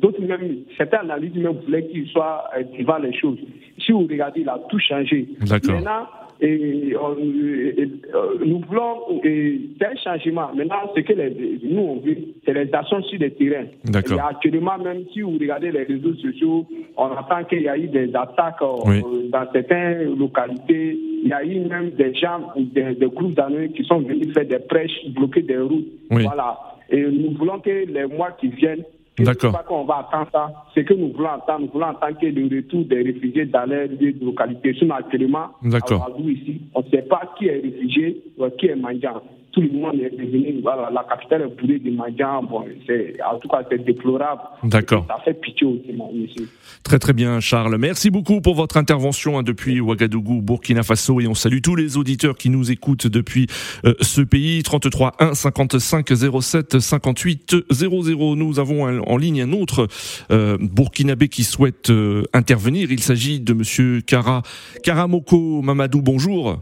d'autres 0.00 0.22
même, 0.22 0.64
certains 0.76 0.98
analystes 0.98 1.36
même 1.36 1.56
voulaient 1.64 1.86
qu'il 1.86 2.08
soit 2.08 2.44
euh, 2.56 2.64
devant 2.78 2.98
les 2.98 3.16
choses. 3.16 3.38
Si 3.78 3.92
vous 3.92 4.00
regardez, 4.00 4.40
il 4.40 4.48
a 4.48 4.58
tout 4.68 4.78
changé. 4.80 5.28
Maintenant, 5.48 6.06
et, 6.40 6.94
euh, 6.94 8.38
nous 8.44 8.60
voulons 8.68 9.20
c'est 9.22 9.86
un 9.86 9.96
changement. 9.96 10.50
Maintenant, 10.54 10.92
ce 10.94 11.00
que 11.00 11.12
les, 11.12 11.60
nous 11.62 11.80
on 11.80 11.96
veut, 12.00 12.16
c'est 12.44 12.52
les 12.52 12.72
actions 12.74 13.02
sur 13.02 13.18
le 13.20 13.30
terrain. 13.30 13.64
Et 13.86 14.20
actuellement, 14.20 14.78
même 14.78 15.04
si 15.12 15.20
vous 15.20 15.32
regardez 15.32 15.70
les 15.70 15.84
réseaux 15.84 16.14
sociaux, 16.14 16.66
on 16.96 17.04
entend 17.04 17.44
qu'il 17.48 17.62
y 17.62 17.68
a 17.68 17.76
eu 17.76 17.88
des 17.88 18.10
attaques 18.14 18.62
euh, 18.62 19.28
dans 19.30 19.52
certaines 19.52 20.18
localités. 20.18 20.98
Il 21.24 21.28
y 21.28 21.32
a 21.32 21.44
eu 21.44 21.60
même 21.60 21.90
des 21.90 22.14
gens, 22.14 22.52
des, 22.56 22.94
des 22.94 23.06
groupes 23.06 23.34
d'années 23.34 23.70
qui 23.70 23.84
sont 23.84 24.00
venus 24.00 24.32
faire 24.32 24.46
des 24.46 24.58
prêches, 24.58 25.06
bloquer 25.10 25.42
des 25.42 25.58
routes. 25.58 25.86
Voilà. 26.10 26.58
Et 26.90 27.02
nous 27.02 27.32
voulons 27.38 27.58
que 27.60 27.86
les 27.86 28.06
mois 28.06 28.32
qui 28.32 28.48
viennent, 28.48 28.84
D'accord. 29.18 29.52
pas 29.52 29.62
qu'on 29.62 29.84
va 29.84 29.98
attendre 30.08 30.28
ça. 30.32 30.52
Ce 30.74 30.80
que 30.80 30.94
nous 30.94 31.12
voulons 31.12 31.28
entendre, 31.30 31.60
nous 31.60 31.72
voulons 31.72 31.86
entendre 31.86 32.18
que 32.18 32.26
le 32.26 32.56
retour 32.56 32.84
des 32.84 33.02
réfugiés 33.02 33.44
dans 33.46 33.64
les 33.68 33.88
lieux 33.88 34.12
de 34.12 34.24
localité. 34.24 34.74
Sinon, 34.78 34.94
actuellement, 34.94 35.48
D'accord. 35.62 36.16
ici, 36.20 36.62
on 36.74 36.80
ne 36.80 36.88
sait 36.88 37.02
pas 37.02 37.22
qui 37.38 37.46
est 37.48 37.60
réfugié 37.60 38.22
ou 38.38 38.48
qui 38.58 38.66
est 38.66 38.76
mendiant 38.76 39.22
tout 39.52 39.60
le 39.60 39.70
monde 39.70 39.96
est 39.96 40.10
devenu, 40.10 40.60
voilà, 40.62 40.90
la 40.90 41.04
capitale 41.04 41.42
est 41.42 41.60
bourrée 41.60 41.78
de 41.78 41.90
mendiants. 41.90 42.42
Bon, 42.42 42.60
en 42.60 43.38
tout 43.38 43.48
cas, 43.48 43.62
c'est 43.70 43.84
déplorable. 43.84 44.40
D'accord. 44.64 45.04
Ça 45.08 45.18
fait 45.24 45.34
pitié 45.34 45.66
aussi, 45.66 45.92
monsieur. 45.92 46.48
Très 46.82 46.98
très 46.98 47.12
bien, 47.12 47.38
Charles. 47.40 47.76
Merci 47.78 48.10
beaucoup 48.10 48.40
pour 48.40 48.54
votre 48.54 48.78
intervention 48.78 49.38
hein, 49.38 49.42
depuis 49.42 49.78
Ouagadougou, 49.80 50.40
Burkina 50.40 50.82
Faso, 50.82 51.20
et 51.20 51.26
on 51.26 51.34
salue 51.34 51.58
tous 51.62 51.76
les 51.76 51.98
auditeurs 51.98 52.36
qui 52.36 52.48
nous 52.48 52.70
écoutent 52.70 53.06
depuis 53.06 53.46
euh, 53.84 53.94
ce 54.00 54.22
pays. 54.22 54.62
33 54.62 55.12
1 55.18 55.34
55 55.34 56.08
07 56.40 56.78
58 56.78 57.56
00. 57.70 58.36
Nous 58.36 58.58
avons 58.58 58.84
en 58.84 59.16
ligne 59.18 59.42
un 59.42 59.52
autre 59.52 59.86
euh, 60.30 60.56
Burkinabé 60.60 61.28
qui 61.28 61.44
souhaite 61.44 61.90
euh, 61.90 62.22
intervenir. 62.32 62.90
Il 62.90 63.00
s'agit 63.00 63.40
de 63.40 63.52
Monsieur 63.52 64.00
Kara 64.00 64.42
Karamoko 64.82 65.60
Mamadou. 65.60 66.00
Bonjour. 66.00 66.58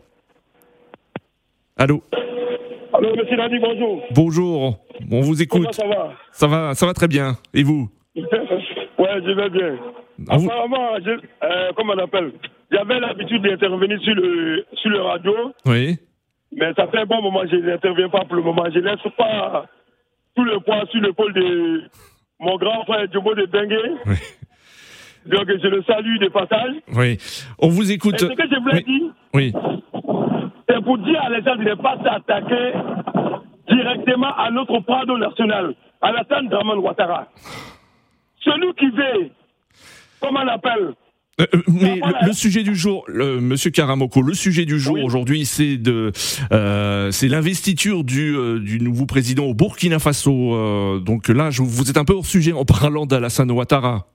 Allô? 1.76 2.02
Monsieur 3.00 3.36
Nadi, 3.36 3.58
bonjour. 3.58 4.02
Bonjour, 4.10 4.78
on 5.10 5.20
vous 5.22 5.40
écoute. 5.40 5.62
Comment 5.62 5.72
ça 5.72 5.86
va 5.86 6.12
Ça 6.32 6.46
va, 6.46 6.74
ça 6.74 6.86
va 6.86 6.92
très 6.92 7.08
bien. 7.08 7.36
Et 7.54 7.62
vous 7.62 7.88
Ouais, 8.14 8.26
je 9.24 9.32
vais 9.34 9.48
bien. 9.48 9.76
Ah, 10.28 10.34
Apparemment, 10.36 10.90
je, 11.02 11.10
euh, 11.12 11.70
comment 11.76 11.94
on 11.94 11.98
appelle? 11.98 12.32
J'avais 12.70 13.00
l'habitude 13.00 13.42
d'intervenir 13.42 13.98
sur 14.02 14.14
le, 14.14 14.66
sur 14.74 14.90
le 14.90 15.00
radio. 15.00 15.32
Oui. 15.64 15.96
Mais 16.52 16.72
ça 16.76 16.88
fait 16.88 16.98
un 16.98 17.06
bon 17.06 17.22
moment 17.22 17.42
je 17.50 17.56
n'interviens 17.56 18.10
pas 18.10 18.24
pour 18.26 18.36
le 18.36 18.42
moment. 18.42 18.64
Je 18.72 18.80
ne 18.80 18.84
laisse 18.84 19.12
pas 19.16 19.64
tout 20.36 20.44
le 20.44 20.60
poids 20.60 20.84
sur 20.90 21.00
l'épaule 21.00 21.32
de 21.32 21.82
mon 22.38 22.56
grand 22.56 22.84
frère 22.84 23.06
Djobo 23.10 23.34
de 23.34 23.46
Dengue. 23.46 23.78
Oui. 24.06 24.14
Donc 25.26 25.46
je 25.48 25.68
le 25.68 25.82
salue 25.84 26.18
de 26.18 26.28
passage. 26.28 26.74
Oui. 26.94 27.16
On 27.58 27.68
vous 27.68 27.90
écoute. 27.90 28.18
ce 28.20 28.26
que 28.26 28.48
je 28.50 28.60
voulais 28.60 28.82
dire, 28.82 29.10
oui 29.32 29.52
c'est 30.70 30.84
pour 30.84 30.98
dire 30.98 31.20
à 31.22 31.30
l'État 31.30 31.56
de 31.56 31.64
ne 31.64 31.74
pas 31.74 31.96
s'attaquer 32.02 32.72
directement 33.68 34.34
à 34.36 34.50
notre 34.50 34.80
Prado 34.80 35.16
national, 35.18 35.74
à 36.00 36.12
la 36.12 36.24
Draman 36.24 36.78
Ouattara. 36.78 37.28
Celui 38.44 38.72
qui 38.74 38.90
veut, 38.90 39.30
comment 40.20 40.40
on 40.44 40.48
appelle 40.48 40.94
euh, 41.40 41.46
euh, 41.54 41.62
mais 41.68 42.00
le, 42.26 42.32
sujet 42.34 42.62
du 42.62 42.74
jour, 42.74 43.06
Monsieur 43.08 43.70
Karamoko, 43.70 44.20
le 44.20 44.34
sujet 44.34 44.66
du 44.66 44.78
jour 44.78 44.98
aujourd'hui, 45.02 45.46
c'est 45.46 45.78
de, 45.78 46.12
euh, 46.52 47.10
c'est 47.10 47.28
l'investiture 47.28 48.04
du, 48.04 48.36
du 48.60 48.78
nouveau 48.78 49.06
président 49.06 49.46
au 49.46 49.54
Burkina 49.54 49.98
Faso. 49.98 51.00
donc 51.00 51.28
là, 51.28 51.50
je, 51.50 51.62
vous 51.62 51.88
êtes 51.88 51.96
un 51.96 52.04
peu 52.04 52.12
hors 52.12 52.26
sujet 52.26 52.52
en 52.52 52.66
parlant 52.66 53.06
d'Alassane 53.06 53.50
Ouattara. 53.50 54.06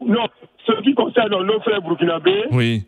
Non, 0.00 0.26
ce 0.66 0.82
qui 0.82 0.94
concerne 0.94 1.44
nos 1.44 1.60
frères 1.60 1.82
burkinabés, 1.82 2.44
oui. 2.52 2.84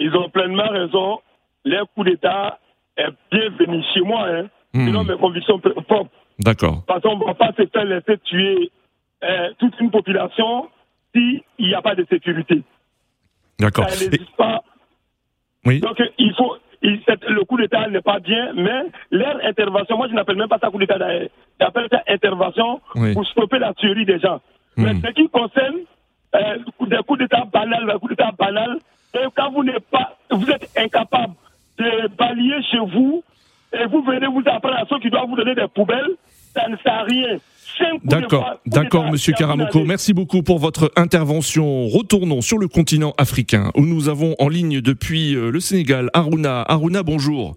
ils 0.00 0.14
ont 0.16 0.28
pleinement 0.28 0.68
raison 0.68 1.20
les 1.64 1.80
coups 1.94 2.10
d'État 2.10 2.58
est 2.96 3.10
bienvenu 3.30 3.82
chez 3.92 4.00
moi, 4.00 4.26
hein, 4.28 4.46
hmm. 4.72 4.86
selon 4.86 5.04
mes 5.04 5.16
convictions 5.16 5.58
propres. 5.58 6.10
D'accord. 6.38 6.82
Parce 6.86 7.02
qu'on 7.02 7.16
ne 7.16 7.24
va 7.24 7.34
pas 7.34 7.52
se 7.56 7.66
faire 7.66 7.84
laisser 7.84 8.18
tuer 8.24 8.70
euh, 9.22 9.50
toute 9.58 9.78
une 9.80 9.90
population 9.90 10.68
s'il 11.14 11.42
n'y 11.58 11.74
a 11.74 11.82
pas 11.82 11.94
de 11.94 12.04
sécurité. 12.10 12.62
D'accord. 13.58 13.88
Ça 13.88 14.04
n'existe 14.04 14.34
pas. 14.36 14.62
Oui. 15.64 15.80
Donc, 15.80 16.00
il 16.18 16.34
faut. 16.34 16.56
le 16.82 17.44
coup 17.44 17.56
d'État 17.56 17.88
n'est 17.88 18.02
pas 18.02 18.18
bien, 18.18 18.52
mais 18.54 18.86
leur 19.10 19.36
intervention, 19.44 19.96
moi 19.96 20.08
je 20.08 20.14
n'appelle 20.14 20.36
même 20.36 20.48
pas 20.48 20.58
ça 20.58 20.70
coup 20.70 20.78
d'État 20.78 20.98
j'appelle 21.60 21.86
ça 21.90 22.02
intervention 22.08 22.80
pour 23.14 23.26
stopper 23.26 23.58
la 23.58 23.72
tuerie 23.74 24.04
des 24.04 24.18
gens. 24.18 24.40
Mais 24.76 24.92
hmm. 24.92 25.02
ce 25.04 25.10
qui 25.12 25.28
concerne 25.28 25.76
euh, 26.34 26.58
des 26.88 26.98
coups 27.06 27.20
d'État 27.20 27.44
banals, 27.50 27.86
des 27.86 27.98
coups 27.98 28.16
d'État 28.16 28.32
banals, 28.36 28.78
quand 29.36 29.52
vous 29.52 29.62
n'êtes 29.62 29.88
pas, 29.90 30.16
vous 30.30 30.50
êtes 30.50 30.68
incapable 30.76 31.34
de 31.78 32.08
balayer 32.16 32.62
chez 32.70 32.78
vous 32.78 33.22
et 33.72 33.86
vous 33.86 34.02
venez 34.02 34.26
vous 34.26 34.42
apprendre 34.46 34.76
à 34.76 34.84
ceux 34.88 34.98
qui 35.00 35.10
doivent 35.10 35.28
vous 35.28 35.36
donner 35.36 35.54
des 35.54 35.66
poubelles, 35.74 36.16
ça 36.54 36.68
ne 36.68 36.76
sert 36.76 36.92
à 36.92 37.02
rien. 37.02 37.38
D'accord, 38.04 38.60
d'accord, 38.66 39.10
Monsieur 39.10 39.32
Karamoko. 39.32 39.84
Merci 39.84 40.14
beaucoup 40.14 40.42
pour 40.42 40.60
votre 40.60 40.92
intervention. 40.96 41.88
Retournons 41.88 42.40
sur 42.40 42.58
le 42.58 42.68
continent 42.68 43.14
africain 43.18 43.70
où 43.76 43.80
nous 43.80 44.08
avons 44.08 44.36
en 44.38 44.48
ligne 44.48 44.80
depuis 44.80 45.34
euh, 45.34 45.50
le 45.50 45.58
Sénégal 45.58 46.08
Aruna. 46.14 46.62
Aruna, 46.62 47.02
bonjour. 47.02 47.56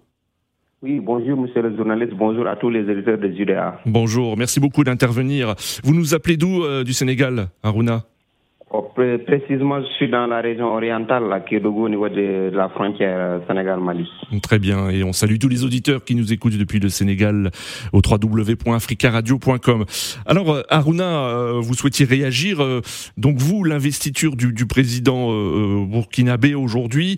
Oui, 0.82 1.00
bonjour 1.00 1.38
monsieur 1.38 1.62
le 1.62 1.76
journaliste, 1.76 2.14
bonjour 2.14 2.48
à 2.48 2.56
tous 2.56 2.70
les 2.70 2.82
éditeurs 2.82 3.18
des 3.18 3.30
UDA. 3.30 3.80
Bonjour, 3.86 4.38
merci 4.38 4.60
beaucoup 4.60 4.84
d'intervenir. 4.84 5.56
Vous 5.84 5.94
nous 5.94 6.14
appelez 6.14 6.38
d'où 6.38 6.64
du 6.84 6.94
Sénégal, 6.94 7.48
Aruna? 7.64 8.04
Précisément, 9.26 9.82
je 9.82 9.88
suis 9.96 10.10
dans 10.10 10.28
la 10.28 10.42
région 10.42 10.66
orientale, 10.66 11.32
à 11.32 11.40
Kédougou, 11.40 11.86
au 11.86 11.90
niveau 11.90 12.10
de, 12.10 12.52
la 12.54 12.70
frontière 12.70 13.18
euh, 13.18 13.40
Sénégal-Mali. 13.48 14.08
Très 14.42 14.60
bien, 14.60 14.90
et 14.90 15.04
on 15.04 15.14
salue 15.14 15.38
tous 15.40 15.48
les 15.48 15.64
auditeurs 15.64 16.04
qui 16.04 16.16
nous 16.16 16.34
écoutent 16.34 16.58
depuis 16.58 16.80
le 16.80 16.90
Sénégal 16.90 17.52
au 17.94 18.02
www.africaradio.com. 18.06 19.86
Alors, 20.26 20.52
euh, 20.52 20.64
Aruna, 20.70 21.28
euh, 21.30 21.60
vous 21.62 21.74
souhaitiez 21.76 22.06
réagir. 22.06 22.62
Donc, 23.18 23.38
vous, 23.38 23.64
l'investiture 23.64 24.36
du, 24.36 24.52
du, 24.52 24.66
président 24.66 25.32
burkinabé 25.86 26.54
aujourd'hui, 26.54 27.18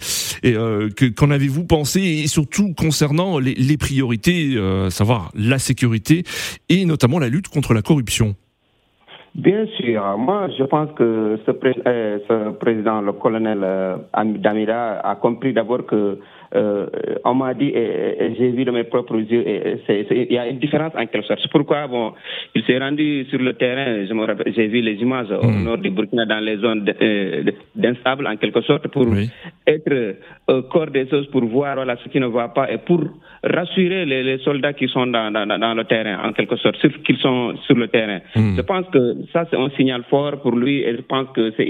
qu'en 1.15 1.31
avez-vous 1.31 1.65
pensé, 1.65 2.01
et 2.01 2.27
surtout 2.27 2.73
concernant 2.73 3.39
les 3.39 3.77
priorités, 3.77 4.57
à 4.57 4.89
savoir 4.89 5.31
la 5.33 5.57
sécurité 5.57 6.23
et 6.69 6.85
notamment 6.85 7.19
la 7.19 7.29
lutte 7.29 7.47
contre 7.47 7.73
la 7.73 7.81
corruption? 7.81 8.35
Bien 9.35 9.65
sûr. 9.77 10.17
Moi, 10.17 10.47
je 10.57 10.63
pense 10.63 10.91
que 10.93 11.37
ce, 11.45 11.51
euh, 11.87 12.51
président, 12.59 13.01
le 13.01 13.13
colonel 13.13 13.59
euh, 13.63 13.97
Damira, 14.25 14.99
a 15.03 15.15
compris 15.15 15.53
d'abord 15.53 15.85
que 15.85 16.17
euh, 16.55 16.87
on 17.25 17.35
m'a 17.35 17.53
dit, 17.53 17.67
et, 17.67 18.33
j'ai 18.37 18.49
vu 18.49 18.65
de 18.65 18.71
mes 18.71 18.83
propres 18.83 19.17
yeux, 19.17 19.43
il 19.87 20.33
y 20.33 20.37
a 20.37 20.47
une 20.47 20.59
différence 20.59 20.93
en 20.95 21.05
quelque 21.05 21.27
sorte. 21.27 21.39
C'est 21.41 21.51
pourquoi, 21.51 21.87
bon, 21.87 22.13
il 22.55 22.63
s'est 22.63 22.77
rendu 22.77 23.25
sur 23.29 23.39
le 23.39 23.53
terrain, 23.53 24.05
j'ai 24.55 24.67
vu 24.67 24.81
les 24.81 24.95
images 24.95 25.31
au 25.31 25.45
hmm. 25.45 25.63
nord 25.63 25.77
du 25.77 25.91
Burkina 25.91 26.25
dans 26.25 26.39
les 26.39 26.57
zones 26.57 26.85
d'instable 27.75 28.27
en 28.27 28.35
quelque 28.37 28.61
sorte 28.61 28.87
pour 28.87 29.05
être 29.67 30.15
au 30.47 30.63
corps 30.63 30.87
des 30.87 31.07
choses, 31.07 31.27
pour 31.27 31.45
voir 31.45 31.75
voilà, 31.75 31.97
ce 32.03 32.09
qui 32.09 32.19
ne 32.19 32.27
va 32.27 32.47
pas 32.49 32.71
et 32.71 32.79
pour 32.79 33.01
rassurer 33.43 34.05
les, 34.05 34.39
soldats 34.39 34.73
qui 34.73 34.87
sont 34.87 35.07
dans, 35.07 35.31
dans, 35.31 35.73
le 35.73 35.83
terrain 35.83 36.27
en 36.27 36.33
quelque 36.33 36.55
sorte, 36.57 36.77
ceux 36.81 36.89
qui 36.89 37.15
sont 37.17 37.55
sur 37.65 37.75
le 37.75 37.87
terrain. 37.87 38.19
Hmm. 38.35 38.55
Je 38.55 38.61
pense 38.61 38.85
que 38.91 39.15
ça, 39.31 39.45
c'est 39.49 39.57
un 39.57 39.69
signal 39.71 40.03
fort 40.09 40.41
pour 40.41 40.55
lui 40.55 40.81
et 40.81 40.95
je 40.95 41.01
pense 41.01 41.27
que 41.35 41.51
c'est 41.57 41.69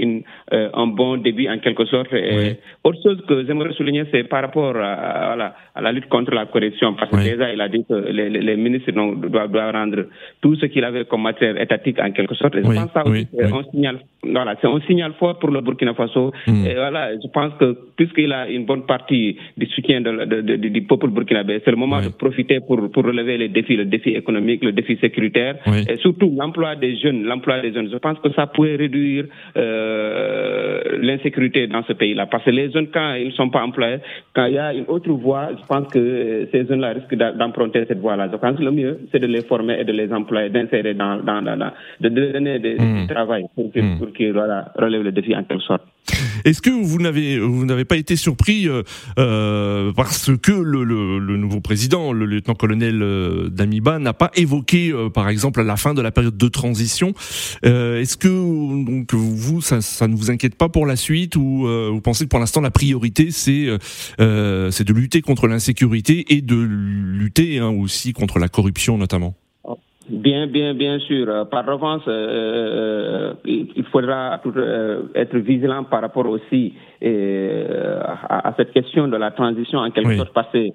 euh, 0.54 0.70
un 0.74 0.88
bon 0.88 1.18
début 1.18 1.50
en 1.50 1.60
quelque 1.60 1.86
sorte. 1.86 2.14
Et 2.14 2.58
Autre 2.84 3.00
chose 3.04 3.22
que 3.28 3.46
j'aimerais 3.46 3.74
souligner, 3.74 4.04
c'est 4.12 4.24
par 4.24 4.42
rapport 4.42 4.69
à, 4.78 5.52
à, 5.76 5.82
la, 5.82 5.92
lutte 5.92 6.08
contre 6.08 6.34
la 6.34 6.46
corruption, 6.46 6.94
parce 6.94 7.12
que 7.12 7.18
déjà, 7.18 7.52
il 7.54 7.62
a 7.62 7.70
dit 7.70 7.86
que 7.88 7.94
les, 7.94 8.30
les 8.30 8.56
ministres 8.56 8.92
doivent, 8.92 9.52
doivent, 9.52 9.74
rendre 9.74 10.06
tout 10.42 10.56
ce 10.56 10.66
qu'il 10.68 10.84
avait 10.84 11.06
comme 11.06 11.24
matière 11.24 11.60
étatique 11.60 12.00
en 12.00 12.12
quelque 12.12 12.36
sorte. 12.36 12.56
Et 12.56 12.64
je 12.64 12.68
pense 12.68 12.86
que 12.86 12.94
ça 12.94 13.08
aussi, 13.08 13.28
c'est 13.36 13.46
un 13.46 13.64
signal, 13.72 14.00
voilà, 14.24 14.56
c'est 14.62 14.68
un 14.68 14.80
signal 14.82 15.14
fort 15.20 15.40
pour 15.40 15.52
le 15.52 15.62
Burkina 15.62 15.94
Faso. 15.94 16.32
Hmm. 16.48 16.66
Et 16.66 16.74
voilà, 16.76 17.14
je 17.14 17.28
pense 17.28 17.54
que 17.60 17.78
puisqu'il 17.96 18.32
a 18.32 18.50
une 18.50 18.66
bonne 18.66 18.86
partie 18.86 19.38
du 19.58 19.66
soutien 19.68 20.02
de, 20.02 20.42
du 20.42 20.82
peuple 20.84 21.10
burkinabé, 21.10 21.62
c'est 21.64 21.72
le 21.72 21.78
moment 21.78 22.02
de 22.02 22.10
profiter 22.10 22.60
pour, 22.60 22.90
pour 22.92 23.04
relever 23.04 23.38
les 23.38 23.50
défis, 23.50 23.76
le 23.76 23.86
défi 23.86 24.10
économique, 24.12 24.64
le 24.64 24.72
défi 24.72 24.98
sécuritaire, 24.98 25.56
et 25.90 25.98
surtout 25.98 26.34
l'emploi 26.38 26.76
des 26.76 26.98
jeunes, 26.98 27.24
l'emploi 27.24 27.60
des 27.60 27.74
jeunes. 27.74 27.90
Je 27.92 27.98
pense 27.98 28.20
que 28.20 28.32
ça 28.34 28.48
pourrait 28.48 28.76
réduire 28.76 29.26
euh, 29.58 31.00
l'insécurité 31.02 31.68
dans 31.68 31.84
ce 31.84 31.94
pays-là. 31.94 32.26
Parce 32.26 32.44
que 32.44 32.52
les 32.52 32.72
jeunes, 32.72 32.88
quand 32.94 33.14
ils 33.16 33.28
ne 33.28 33.32
sont 33.32 33.50
pas 33.50 33.64
employés, 33.64 33.98
quand 34.34 34.46
il 34.46 34.54
y 34.54 34.58
a 34.58 34.59
une 34.74 34.86
autre 34.88 35.12
voie, 35.12 35.50
je 35.60 35.66
pense 35.66 35.88
que 35.88 36.48
ces 36.52 36.66
jeunes-là 36.68 36.94
risquent 36.94 37.16
d'emprunter 37.16 37.86
cette 37.88 38.00
voie-là. 38.00 38.30
Je 38.32 38.38
pense 38.38 38.58
que 38.58 38.64
le 38.64 38.72
mieux, 38.72 39.00
c'est 39.12 39.20
de 39.20 39.28
les 39.28 39.44
former 39.44 39.80
et 39.80 39.86
de 39.86 39.92
les 39.92 40.12
employer, 40.12 40.50
d'insérer 40.50 40.94
dans, 40.94 41.18
dans, 41.18 41.42
dans, 41.42 41.72
de 42.00 42.10
donner 42.10 42.60
du 42.60 42.76
mmh. 42.80 43.08
travail 43.08 43.46
pour 43.56 43.72
qu'ils 43.72 43.84
mmh. 43.84 44.34
voilà, 44.34 44.72
relèvent 44.76 45.04
le 45.04 45.12
défi 45.12 45.36
en 45.36 45.44
quelque 45.44 45.64
sorte. 45.64 45.84
Est-ce 46.46 46.62
que 46.62 46.70
vous 46.70 47.00
n'avez 47.00 47.40
vous 47.40 47.66
n'avez 47.66 47.86
pas 47.86 47.98
été 47.98 48.16
surpris 48.16 48.68
euh, 48.68 48.84
euh, 49.18 49.92
parce 49.96 50.32
que 50.42 50.52
le, 50.52 50.84
le, 50.84 51.20
le, 51.20 51.38
nouveau 51.38 51.60
président, 51.60 52.14
le 52.14 52.26
lieutenant-colonel 52.26 53.02
euh, 53.02 53.50
Damiba, 53.50 54.00
n'a 54.00 54.14
pas 54.14 54.32
évoqué, 54.36 54.92
euh, 54.92 55.10
par 55.10 55.30
exemple, 55.30 55.60
à 55.60 55.64
la 55.64 55.76
fin 55.76 55.94
de 55.94 56.02
la 56.02 56.12
période 56.12 56.38
de 56.38 56.48
transition 56.48 57.14
euh, 57.66 58.02
Est-ce 58.02 58.18
que 58.18 58.28
donc 58.28 59.14
vous 59.14 59.62
ça, 59.62 59.82
ça 59.82 60.08
ne 60.08 60.16
vous 60.16 60.32
inquiète 60.32 60.56
pas 60.56 60.70
pour 60.70 60.86
la 60.86 60.96
suite 60.96 61.36
ou 61.36 61.68
vous 61.68 62.02
pensez 62.02 62.26
que 62.26 62.30
pour 62.30 62.40
l'instant 62.40 62.62
la 62.62 62.72
priorité 62.72 63.32
c'est 63.32 63.68
c'est 64.72 64.84
de 64.88 64.94
lutter 64.94 65.22
contre 65.22 65.48
l'insécurité 65.48 66.34
et 66.34 66.42
de 66.42 66.56
lutter 66.56 67.60
hein, 67.60 67.70
aussi 67.70 68.14
contre 68.14 68.40
la 68.40 68.50
corruption 68.50 68.98
notamment 68.98 69.36
Bien, 70.10 70.48
bien, 70.48 70.74
bien 70.74 71.00
sûr. 71.00 71.30
Euh, 71.30 71.46
par 71.46 71.66
revanche, 71.66 72.02
euh, 72.08 73.34
euh, 73.34 73.34
il 73.46 73.84
faudra 73.92 74.42
être 75.16 75.38
vigilant 75.38 75.84
par 75.84 76.02
rapport 76.02 76.28
aussi 76.28 76.74
à, 77.02 78.54
cette 78.58 78.74
question 78.74 79.08
de 79.08 79.18
la 79.18 79.32
transition 79.32 79.80
en 79.80 79.92
quelque 79.92 80.18
sorte 80.18 80.34
passée. 80.34 80.74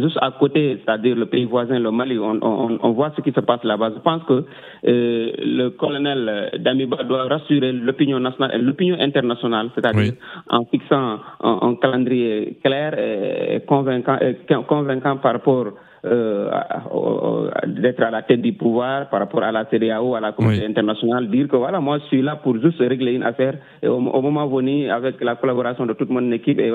juste 0.00 0.18
à 0.20 0.30
côté, 0.32 0.78
c'est-à-dire 0.82 1.14
le 1.14 1.26
pays 1.26 1.44
voisin, 1.44 1.78
le 1.78 1.90
Mali, 1.90 2.18
on, 2.18 2.38
on, 2.42 2.78
on 2.82 2.90
voit 2.92 3.12
ce 3.16 3.20
qui 3.20 3.32
se 3.32 3.40
passe 3.40 3.62
là-bas. 3.64 3.90
Je 3.94 4.00
pense 4.00 4.22
que 4.24 4.44
le 4.82 5.68
colonel 5.70 6.50
Damiba 6.58 7.04
doit 7.04 7.24
rassurer 7.24 7.72
l'opinion 7.72 8.18
nationale 8.18 8.52
et 8.54 8.58
l'opinion 8.58 8.96
internationale, 8.98 9.70
c'est-à-dire 9.74 10.14
en 10.48 10.64
fixant 10.64 11.18
un, 11.42 11.58
un, 11.62 11.74
calendrier 11.76 12.58
clair 12.64 12.98
et 12.98 13.60
convaincant, 13.66 14.16
et 14.20 14.36
convaincant 14.66 15.18
par 15.18 15.34
rapport 15.34 15.66
euh, 15.66 15.70
d'être 16.02 18.02
à 18.02 18.10
la 18.10 18.22
tête 18.22 18.40
du 18.40 18.54
pouvoir 18.54 19.08
par 19.10 19.20
rapport 19.20 19.42
à 19.42 19.52
la 19.52 19.66
CDAO, 19.66 20.14
à 20.14 20.20
la 20.20 20.32
communauté 20.32 20.64
internationale, 20.64 21.28
dire 21.28 21.48
que 21.48 21.56
voilà, 21.56 21.80
moi 21.80 21.98
je 21.98 22.04
suis 22.04 22.22
là 22.22 22.36
pour 22.36 22.58
juste 22.60 22.78
régler 22.78 23.12
une 23.12 23.22
affaire 23.22 23.54
et 23.82 23.88
au, 23.88 24.00
moment 24.00 24.46
venu, 24.46 24.90
avec 24.90 25.20
la 25.20 25.36
collaboration 25.36 25.86
de 25.86 25.92
toute 25.92 26.10
mon 26.10 26.30
équipe 26.32 26.58
et, 26.58 26.72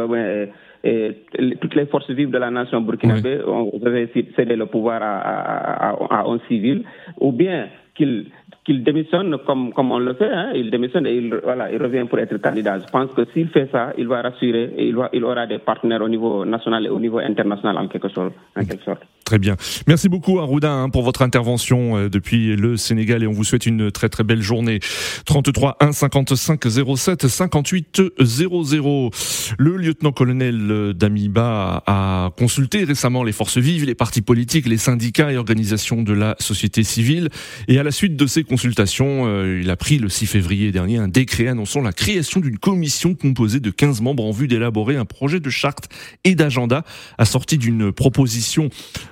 et, 0.83 1.55
toutes 1.59 1.75
les 1.75 1.87
forces 1.87 2.09
vives 2.11 2.29
de 2.29 2.37
la 2.37 2.51
nation 2.51 2.81
burkinabé, 2.81 3.39
on 3.47 3.77
devait 3.79 4.09
céder 4.35 4.55
le 4.55 4.67
pouvoir 4.67 5.01
à, 5.01 5.17
à, 5.17 5.89
à, 5.89 6.19
à 6.19 6.29
un 6.29 6.39
civil, 6.47 6.83
ou 7.19 7.31
bien 7.31 7.67
qu'il 7.95 8.25
qu'il 8.65 8.83
démissionne 8.83 9.37
comme, 9.45 9.71
comme 9.73 9.91
on 9.91 9.99
le 9.99 10.15
fait, 10.15 10.31
hein, 10.31 10.51
il 10.55 10.71
démissionne 10.71 11.05
et 11.05 11.13
il, 11.13 11.33
voilà, 11.43 11.71
il 11.71 11.81
revient 11.81 12.05
pour 12.09 12.17
être 12.19 12.35
candidat. 12.37 12.79
Je 12.79 12.91
pense 12.91 13.11
que 13.13 13.25
s'il 13.31 13.47
fait 13.49 13.69
ça, 13.71 13.93
il 13.97 14.07
va 14.07 14.23
rassurer 14.23 14.73
et 14.75 14.87
il, 14.87 14.95
va, 14.95 15.09
il 15.13 15.23
aura 15.23 15.45
des 15.45 15.59
partenaires 15.59 16.01
au 16.01 16.09
niveau 16.09 16.45
national 16.45 16.85
et 16.85 16.89
au 16.89 16.99
niveau 16.99 17.19
international 17.19 17.77
en 17.77 17.87
quelque 17.87 18.09
sorte. 18.09 18.33
En 18.55 18.65
quelque 18.65 18.83
sorte. 18.83 19.01
Très 19.23 19.39
bien. 19.39 19.55
Merci 19.87 20.07
beaucoup 20.07 20.39
Arruda 20.39 20.71
hein, 20.71 20.89
pour 20.89 21.01
votre 21.01 21.23
intervention 21.23 21.97
euh, 21.97 22.09
depuis 22.09 22.55
le 22.55 22.77
Sénégal 22.77 23.23
et 23.23 23.27
on 23.27 23.31
vous 23.31 23.43
souhaite 23.43 23.65
une 23.65 23.91
très 23.91 24.09
très 24.09 24.23
belle 24.23 24.41
journée. 24.41 24.79
33 25.25 25.77
1 25.79 25.91
55 25.91 26.63
07 26.95 27.27
58 27.27 28.01
00. 28.19 29.09
Le 29.57 29.77
lieutenant-colonel 29.77 30.71
euh, 30.71 30.93
Damiba 30.93 31.83
a 31.87 32.29
consulté 32.37 32.83
récemment 32.83 33.23
les 33.23 33.31
forces 33.31 33.57
vives, 33.57 33.85
les 33.85 33.95
partis 33.95 34.21
politiques, 34.21 34.67
les 34.67 34.77
syndicats 34.77 35.31
et 35.31 35.37
organisations 35.37 36.03
de 36.03 36.13
la 36.13 36.35
société 36.39 36.83
civile 36.83 37.29
et 37.67 37.79
à 37.79 37.83
la 37.83 37.91
suite 37.91 38.15
de 38.15 38.27
ces 38.27 38.43
consultation, 38.55 39.27
euh, 39.27 39.59
il 39.61 39.69
a 39.69 39.75
pris 39.75 39.97
le 39.97 40.07
6 40.07 40.27
février 40.27 40.71
dernier 40.71 40.95
un 40.95 41.09
décret 41.09 41.49
annonçant 41.49 41.81
la 41.81 41.91
création 41.91 42.39
d'une 42.39 42.57
commission 42.57 43.13
composée 43.13 43.59
de 43.59 43.69
15 43.69 43.99
membres 43.99 44.23
en 44.23 44.31
vue 44.31 44.47
d'élaborer 44.47 44.95
un 44.95 45.03
projet 45.03 45.41
de 45.41 45.49
charte 45.49 45.89
et 46.23 46.35
d'agenda 46.35 46.85
assorti 47.17 47.57
d'une 47.57 47.91
proposition 47.91 48.69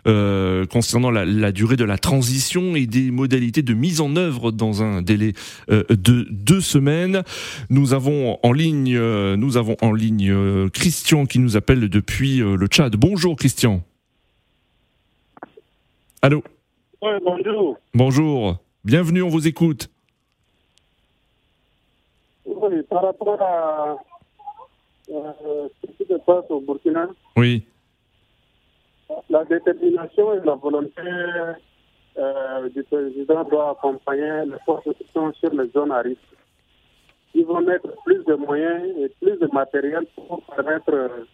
euh, 0.07 0.65
concernant 0.65 1.11
la, 1.11 1.51
durée 1.51 1.75
de 1.75 1.83
la 1.83 1.97
transition 1.97 2.77
et 2.77 2.85
des 2.85 3.11
modalités 3.11 3.63
de 3.63 3.73
mise 3.73 3.99
en 3.99 4.15
œuvre 4.15 4.53
dans 4.53 4.81
un 4.81 5.01
délai 5.01 5.33
euh, 5.69 5.83
de 5.89 6.25
deux 6.31 6.61
semaines. 6.61 7.23
Nous 7.69 7.93
avons 7.93 8.39
en 8.43 8.53
ligne, 8.53 8.97
nous 8.97 9.57
avons 9.57 9.75
en 9.81 9.91
ligne 9.91 10.33
Christian 10.69 11.25
qui 11.25 11.39
nous 11.39 11.57
appelle 11.57 11.89
depuis 11.89 12.37
le 12.37 12.65
Tchad. 12.67 12.95
Bonjour 12.95 13.35
Christian. 13.35 13.83
Allô? 16.21 16.41
bonjour. 17.01 17.77
Bonjour. 17.93 18.62
Bienvenue, 18.85 19.21
on 19.21 19.29
vous 19.29 19.47
écoute. 19.47 19.89
Oui, 22.45 22.83
par 22.89 23.03
rapport 23.03 23.41
à 23.41 23.95
euh, 25.09 25.69
ce 25.81 25.87
qui 25.91 26.05
se 26.05 26.17
passe 26.25 26.43
au 26.49 26.59
Burkina. 26.59 27.07
Oui. 27.37 27.65
La 29.29 29.45
détermination 29.45 30.33
et 30.33 30.45
la 30.45 30.55
volonté 30.55 31.01
euh, 32.17 32.69
du 32.75 32.83
président 32.83 33.45
doit 33.45 33.69
accompagner 33.71 34.43
les 34.47 34.59
forces 34.65 34.83
qui 34.97 35.05
sont 35.13 35.31
sur 35.35 35.53
les 35.53 35.69
zones 35.69 35.93
à 35.93 36.01
risque. 36.01 36.19
Ils 37.33 37.45
vont 37.45 37.61
mettre 37.61 37.87
plus 38.03 38.21
de 38.25 38.35
moyens 38.35 38.83
et 38.99 39.07
plus 39.21 39.37
de 39.37 39.47
matériel 39.53 40.05
pour 40.13 40.43
permettre 40.43 41.25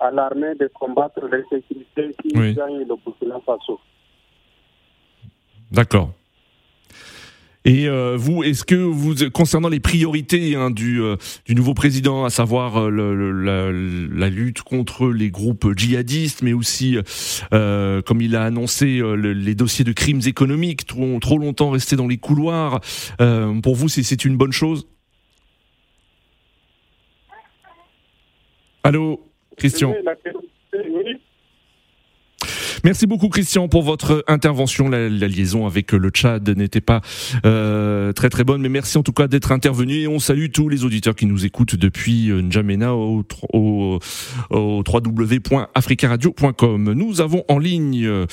à 0.00 0.10
l'armée 0.10 0.54
de 0.54 0.68
combattre 0.68 1.20
l'insécurité 1.28 2.16
qui 2.22 2.54
gagne 2.54 2.78
le 2.78 2.96
Burkina 2.96 3.40
Faso. 3.44 3.78
D'accord. 5.70 6.08
Et 7.66 7.88
euh, 7.88 8.14
vous, 8.18 8.42
est-ce 8.42 8.62
que 8.62 8.74
vous, 8.74 9.30
concernant 9.30 9.70
les 9.70 9.80
priorités 9.80 10.54
hein, 10.54 10.70
du, 10.70 11.00
euh, 11.00 11.16
du 11.46 11.54
nouveau 11.54 11.72
président, 11.72 12.26
à 12.26 12.30
savoir 12.30 12.76
euh, 12.76 12.90
le, 12.90 13.32
la, 13.32 13.72
la, 13.72 14.28
lutte 14.28 14.60
contre 14.60 15.08
les 15.08 15.30
groupes 15.30 15.72
djihadistes, 15.74 16.42
mais 16.42 16.52
aussi, 16.52 16.98
comme 17.50 18.20
il 18.20 18.36
a 18.36 18.44
annoncé, 18.44 19.00
les 19.16 19.54
dossiers 19.54 19.84
de 19.84 19.92
crimes 19.92 20.20
économiques 20.26 20.86
trop, 20.86 21.18
trop 21.20 21.38
longtemps 21.38 21.70
restés 21.70 21.96
dans 21.96 22.06
les 22.06 22.18
couloirs, 22.18 22.80
pour 23.62 23.74
vous, 23.74 23.88
c'est 23.88 24.24
une 24.24 24.36
bonne 24.36 24.52
chose? 24.52 24.86
Allô, 28.82 29.26
Christian 29.56 29.94
Merci 32.84 33.06
beaucoup 33.06 33.30
Christian 33.30 33.66
pour 33.66 33.82
votre 33.82 34.22
intervention. 34.28 34.90
La, 34.90 35.08
liaison 35.08 35.66
avec 35.66 35.92
le 35.92 36.10
Tchad 36.10 36.46
n'était 36.50 36.82
pas 36.82 37.00
euh, 37.46 38.12
très 38.12 38.28
très 38.28 38.44
bonne, 38.44 38.60
mais 38.60 38.68
merci 38.68 38.98
en 38.98 39.02
tout 39.02 39.14
cas 39.14 39.26
d'être 39.26 39.52
intervenu 39.52 40.00
et 40.00 40.08
on 40.08 40.18
salue 40.18 40.48
tous 40.52 40.68
les 40.68 40.84
auditeurs 40.84 41.14
qui 41.14 41.24
nous 41.24 41.46
écoutent 41.46 41.76
depuis 41.76 42.30
euh, 42.30 42.42
N'Djamena 42.42 42.94
au, 42.94 43.24
au, 43.54 43.98
au 44.50 44.82
www.africaradio.com. 44.86 46.92
Nous 46.92 47.22
avons 47.22 47.42
en 47.48 47.58
ligne 47.58 48.04
euh, 48.04 48.26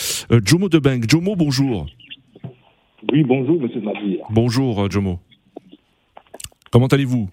Jomo 0.43 0.67
Debank. 0.67 1.09
Jomo, 1.09 1.37
bonjour. 1.37 1.85
Oui, 3.13 3.23
bonjour 3.23 3.61
Monsieur 3.61 3.79
Nadir. 3.79 4.25
Bonjour 4.31 4.91
Jomo. 4.91 5.19
Comment 6.71 6.87
allez-vous? 6.87 7.29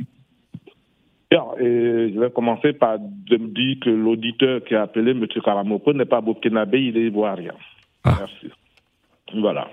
Et 1.31 2.13
je 2.15 2.19
vais 2.19 2.31
commencer 2.31 2.73
par 2.73 2.99
de 2.99 3.37
me 3.37 3.49
dire 3.49 3.77
que 3.83 3.91
l'auditeur 3.91 4.65
qui 4.65 4.75
a 4.75 4.83
appelé 4.83 5.11
M. 5.11 5.27
Karamoko 5.27 5.93
n'est 5.93 6.07
pas 6.07 6.21
burkinabé, 6.21 6.83
il 6.83 6.97
est 6.97 7.07
ivoirien. 7.07 7.55
Ah. 8.05 8.17
Merci. 8.21 8.51
Voilà. 9.35 9.69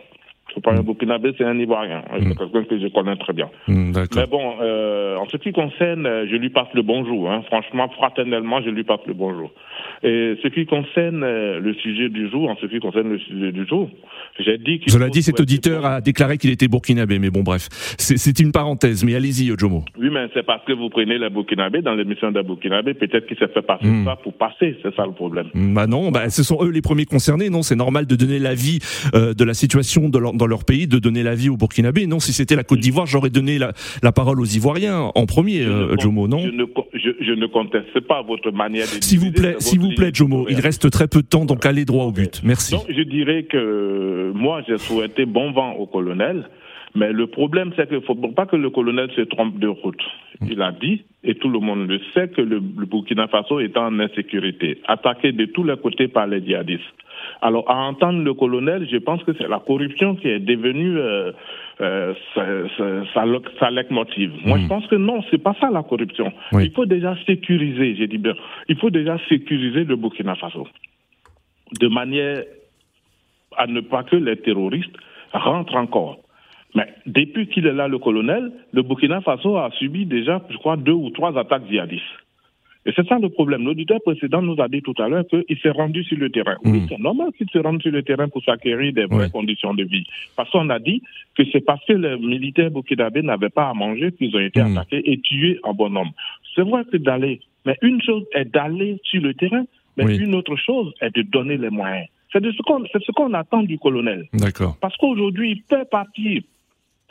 C'est 0.55 0.63
pas 0.63 0.71
un 0.71 0.83
burkinabé, 0.83 1.33
c'est 1.37 1.43
un 1.43 1.57
ivoirien. 1.59 2.03
C'est 2.13 2.25
mm. 2.25 2.35
quelqu'un 2.35 2.63
que 2.63 2.79
je 2.79 2.87
connais 2.87 3.15
très 3.17 3.33
bien. 3.33 3.49
Mm, 3.67 3.91
Mais 4.15 4.25
bon, 4.25 4.55
euh, 4.61 5.17
en 5.17 5.27
ce 5.27 5.37
qui 5.37 5.51
concerne, 5.51 6.05
euh, 6.05 6.25
je 6.29 6.35
lui 6.35 6.49
passe 6.49 6.69
le 6.73 6.81
bonjour. 6.81 7.29
Hein. 7.29 7.43
Franchement, 7.47 7.89
fraternellement, 7.89 8.61
je 8.61 8.69
lui 8.69 8.83
passe 8.83 9.01
le 9.05 9.13
bonjour. 9.13 9.51
Et 10.03 10.35
ce 10.41 10.47
qui 10.47 10.65
concerne 10.65 11.23
euh, 11.23 11.59
le 11.59 11.73
sujet 11.75 12.09
du 12.09 12.29
jour, 12.29 12.49
en 12.49 12.55
ce 12.55 12.65
qui 12.67 12.79
concerne 12.79 13.09
le 13.09 13.19
sujet 13.19 13.51
du 13.51 13.67
jour, 13.67 13.89
j'ai 14.39 14.57
dit 14.57 14.79
qu'il. 14.79 14.91
Cela 14.91 15.09
dit, 15.09 15.23
cet 15.23 15.39
auditeur 15.39 15.85
a 15.85 16.01
déclaré 16.01 16.37
qu'il 16.37 16.51
était 16.51 16.67
burkinabé, 16.67 17.19
mais 17.19 17.29
bon, 17.29 17.43
bref, 17.43 17.67
c'est 17.97 18.39
une 18.39 18.51
parenthèse. 18.51 19.03
Mais 19.03 19.15
allez-y, 19.15 19.51
Jomo. 19.57 19.83
Oui, 19.99 20.09
mais 20.11 20.27
c'est 20.33 20.45
parce 20.45 20.63
que 20.65 20.73
vous 20.73 20.89
prenez 20.89 21.17
les 21.17 21.29
burkinabés 21.29 21.81
dans 21.81 21.95
l'émission 21.95 22.31
des 22.31 22.43
burkinabés, 22.43 22.93
peut-être 22.93 23.27
qu'il 23.27 23.37
s'est 23.37 23.47
fait 23.47 23.61
passer 23.61 23.87
mm. 23.87 24.05
ça 24.05 24.15
pour 24.15 24.33
passer, 24.33 24.77
c'est 24.81 24.95
ça 24.95 25.05
le 25.05 25.11
problème. 25.11 25.47
Bah 25.53 25.87
non, 25.87 26.11
bah, 26.11 26.29
ce 26.29 26.43
sont 26.43 26.57
eux 26.61 26.71
les 26.71 26.81
premiers 26.81 27.05
concernés, 27.05 27.49
non 27.49 27.61
C'est 27.61 27.75
normal 27.75 28.05
de 28.05 28.15
donner 28.15 28.39
l'avis 28.39 28.79
euh, 29.13 29.33
de 29.33 29.43
la 29.43 29.53
situation 29.53 30.09
de 30.09 30.19
dans 30.33 30.44
leur 30.47 30.65
pays, 30.65 30.87
de 30.87 30.99
donner 30.99 31.23
l'avis 31.23 31.49
aux 31.49 31.57
burkinabés. 31.57 32.07
Non, 32.07 32.19
si 32.19 32.33
c'était 32.33 32.55
la 32.55 32.63
Côte 32.63 32.79
d'Ivoire, 32.79 33.05
j'aurais 33.05 33.29
donné 33.29 33.57
la, 33.57 33.73
la, 34.03 34.11
parole 34.11 34.39
aux 34.39 34.45
Ivoiriens 34.45 35.11
en 35.13 35.25
premier, 35.25 35.61
euh, 35.61 35.95
Jomo, 35.99 36.27
non 36.27 36.39
je 36.39 36.49
ne, 36.49 36.65
je, 36.93 37.31
ne, 37.31 37.47
conteste 37.47 37.99
pas 38.01 38.21
votre 38.21 38.51
manière 38.51 38.85
de 38.85 39.03
S'il 39.03 39.19
vous 39.19 39.31
plaît, 39.31 39.55
s'il 39.59 39.79
vous 39.79 39.93
plaît, 39.95 40.11
Jomo, 40.13 40.47
il 40.49 40.59
reste 40.59 40.89
très 40.89 41.07
peu 41.07 41.21
de 41.21 41.27
temps, 41.27 41.45
donc 41.45 41.65
allez 41.65 41.85
droit 41.85 42.05
au 42.05 42.11
but. 42.11 42.41
Merci. 42.43 42.75
je 42.89 43.01
dirais 43.01 43.43
que 43.43 44.31
moi, 44.33 44.61
j'ai 44.67 44.77
souhaité 44.77 45.25
bon 45.25 45.51
vent 45.51 45.73
au 45.73 45.85
colonel. 45.85 46.49
Mais 46.95 47.11
le 47.11 47.27
problème, 47.27 47.71
c'est 47.75 47.87
qu'il 47.87 47.97
ne 47.97 48.01
faut 48.01 48.15
pas 48.15 48.45
que 48.45 48.55
le 48.55 48.69
colonel 48.69 49.11
se 49.15 49.21
trompe 49.21 49.59
de 49.59 49.67
route. 49.67 50.01
Il 50.41 50.61
a 50.61 50.71
dit, 50.71 51.03
et 51.23 51.35
tout 51.35 51.49
le 51.49 51.59
monde 51.59 51.87
le 51.87 51.99
sait, 52.13 52.29
que 52.29 52.41
le, 52.41 52.59
Burkina 52.59 53.27
Faso 53.27 53.59
est 53.59 53.77
en 53.77 53.99
insécurité, 53.99 54.79
attaqué 54.87 55.31
de 55.31 55.45
tous 55.45 55.63
les 55.63 55.75
côtés 55.77 56.07
par 56.07 56.27
les 56.27 56.43
djihadistes. 56.43 56.83
Alors, 57.41 57.69
à 57.69 57.75
entendre 57.75 58.23
le 58.23 58.33
colonel, 58.33 58.87
je 58.89 58.97
pense 58.97 59.23
que 59.23 59.33
c'est 59.37 59.47
la 59.47 59.59
corruption 59.59 60.15
qui 60.15 60.27
est 60.27 60.39
devenue 60.39 60.97
euh, 60.97 61.31
euh, 61.81 62.13
sa, 62.33 63.13
sa, 63.13 63.25
motive. 63.89 64.31
Moi, 64.45 64.57
je 64.59 64.65
hmm. 64.65 64.67
pense 64.67 64.87
que 64.87 64.95
non, 64.95 65.21
c'est 65.31 65.41
pas 65.41 65.55
ça 65.59 65.69
la 65.69 65.83
corruption. 65.83 66.31
Il 66.53 66.71
faut 66.71 66.85
déjà 66.85 67.15
sécuriser, 67.25 67.95
j'ai 67.95 68.07
dit 68.07 68.17
bien, 68.17 68.35
il 68.69 68.77
faut 68.77 68.89
déjà 68.89 69.17
sécuriser 69.27 69.83
le 69.83 69.95
Burkina 69.95 70.35
Faso 70.35 70.67
de 71.79 71.87
manière 71.87 72.43
à 73.57 73.67
ne 73.67 73.81
pas 73.81 74.03
que 74.03 74.15
les 74.15 74.37
terroristes 74.37 74.95
rentrent 75.33 75.75
encore. 75.75 76.19
Mais 76.75 76.93
depuis 77.05 77.47
qu'il 77.47 77.65
est 77.65 77.73
là, 77.73 77.87
le 77.87 77.97
colonel, 77.97 78.51
le 78.73 78.81
Burkina 78.83 79.21
Faso 79.21 79.57
a 79.57 79.71
subi 79.79 80.05
déjà, 80.05 80.41
je 80.49 80.57
crois, 80.57 80.75
deux 80.75 80.91
ou 80.91 81.09
trois 81.09 81.37
attaques 81.37 81.67
djihadistes. 81.69 82.03
Et 82.87 82.91
c'est 82.95 83.07
ça 83.07 83.17
le 83.17 83.29
problème. 83.29 83.65
L'auditeur 83.65 83.99
précédent 84.05 84.43
nous 84.43 84.61
a 84.61 84.67
dit 84.67 84.81
tout 84.83 84.93
à 84.99 85.09
l'heure 85.09 85.25
qu'il 85.27 85.57
s'est 85.59 85.71
rendu 85.71 86.03
sur 86.03 86.17
le 86.17 86.29
terrain. 86.29 86.55
Oui, 86.63 86.81
hmm. 86.81 86.87
c'est 86.89 86.99
normal 86.99 87.29
qu'il 87.35 87.49
se 87.49 87.57
rende 87.57 87.81
sur 87.81 87.91
le 87.91 88.03
terrain 88.03 88.27
pour 88.27 88.43
s'acquérir 88.43 88.93
des 88.93 89.05
vraies 89.05 89.31
conditions 89.31 89.73
de 89.73 89.83
vie. 89.83 90.05
Parce 90.35 90.51
qu'on 90.51 90.69
a 90.69 90.77
dit 90.77 91.01
que 91.35 91.43
c'est 91.51 91.65
parce 91.65 91.83
que 91.85 91.93
les 91.93 92.17
militaires 92.17 92.69
burkinabés 92.69 93.23
n'avaient 93.23 93.49
pas 93.49 93.69
à 93.69 93.73
manger 93.73 94.11
qu'ils 94.11 94.35
ont 94.35 94.39
été 94.39 94.61
hmm. 94.61 94.77
attaqués 94.77 95.11
et 95.11 95.19
tués 95.19 95.59
en 95.63 95.73
bon 95.73 95.89
nombre. 95.89 96.13
C'est 96.53 96.61
vrai 96.61 96.83
que 96.85 96.97
d'aller, 96.97 97.39
mais 97.65 97.75
une 97.81 98.01
chose 98.01 98.23
est 98.33 98.45
d'aller 98.45 98.99
sur 99.03 99.21
le 99.21 99.33
terrain, 99.33 99.65
mais 99.97 100.17
une 100.17 100.35
autre 100.35 100.55
chose 100.55 100.93
est 101.01 101.15
de 101.15 101.23
donner 101.23 101.57
les 101.57 101.71
moyens. 101.71 102.07
C'est 102.31 102.43
ce 102.43 103.11
qu'on 103.13 103.33
attend 103.33 103.63
du 103.63 103.79
colonel. 103.79 104.27
D'accord. 104.33 104.77
Parce 104.81 104.95
qu'aujourd'hui, 104.97 105.51
il 105.51 105.61
peut 105.63 105.85
partir 105.89 106.41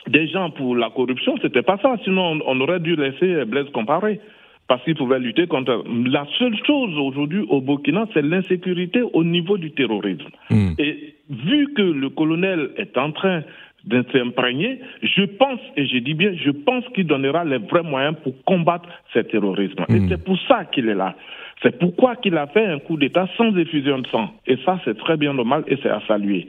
des 0.07 0.27
gens 0.27 0.51
pour 0.51 0.75
la 0.75 0.89
corruption, 0.89 1.35
c'était 1.41 1.63
pas 1.63 1.77
ça. 1.81 1.95
Sinon, 2.03 2.39
on 2.45 2.59
aurait 2.61 2.79
dû 2.79 2.95
laisser 2.95 3.45
Blaise 3.45 3.69
comparer 3.73 4.19
parce 4.67 4.83
qu'il 4.83 4.95
pouvait 4.95 5.19
lutter 5.19 5.47
contre. 5.47 5.83
La 6.07 6.25
seule 6.39 6.55
chose 6.65 6.97
aujourd'hui 6.97 7.45
au 7.49 7.61
Burkina, 7.61 8.05
c'est 8.13 8.21
l'insécurité 8.21 9.01
au 9.13 9.23
niveau 9.23 9.57
du 9.57 9.71
terrorisme. 9.71 10.29
Hmm. 10.49 10.73
Et 10.77 11.15
vu 11.29 11.73
que 11.73 11.81
le 11.81 12.09
colonel 12.09 12.71
est 12.77 12.97
en 12.97 13.11
train 13.11 13.43
de 13.85 14.03
s'imprégner, 14.11 14.79
je 15.03 15.23
pense, 15.23 15.59
et 15.77 15.85
je 15.85 15.97
dis 15.99 16.13
bien, 16.13 16.31
je 16.35 16.51
pense 16.51 16.83
qu'il 16.93 17.07
donnera 17.07 17.43
les 17.43 17.57
vrais 17.57 17.83
moyens 17.83 18.15
pour 18.23 18.33
combattre 18.43 18.89
ce 19.13 19.19
terrorisme. 19.19 19.85
Et 19.89 19.99
hmm. 19.99 20.09
c'est 20.09 20.23
pour 20.23 20.37
ça 20.47 20.65
qu'il 20.65 20.89
est 20.89 20.95
là. 20.95 21.15
C'est 21.63 21.79
pourquoi 21.79 22.17
qu'il 22.17 22.37
a 22.37 22.47
fait 22.47 22.65
un 22.65 22.79
coup 22.79 22.97
d'État 22.97 23.27
sans 23.37 23.55
effusion 23.55 23.99
de 23.99 24.07
sang. 24.07 24.29
Et 24.45 24.57
ça, 24.65 24.79
c'est 24.83 24.97
très 24.97 25.15
bien 25.15 25.33
normal 25.33 25.63
et 25.67 25.77
c'est 25.81 25.89
à 25.89 26.01
saluer. 26.07 26.47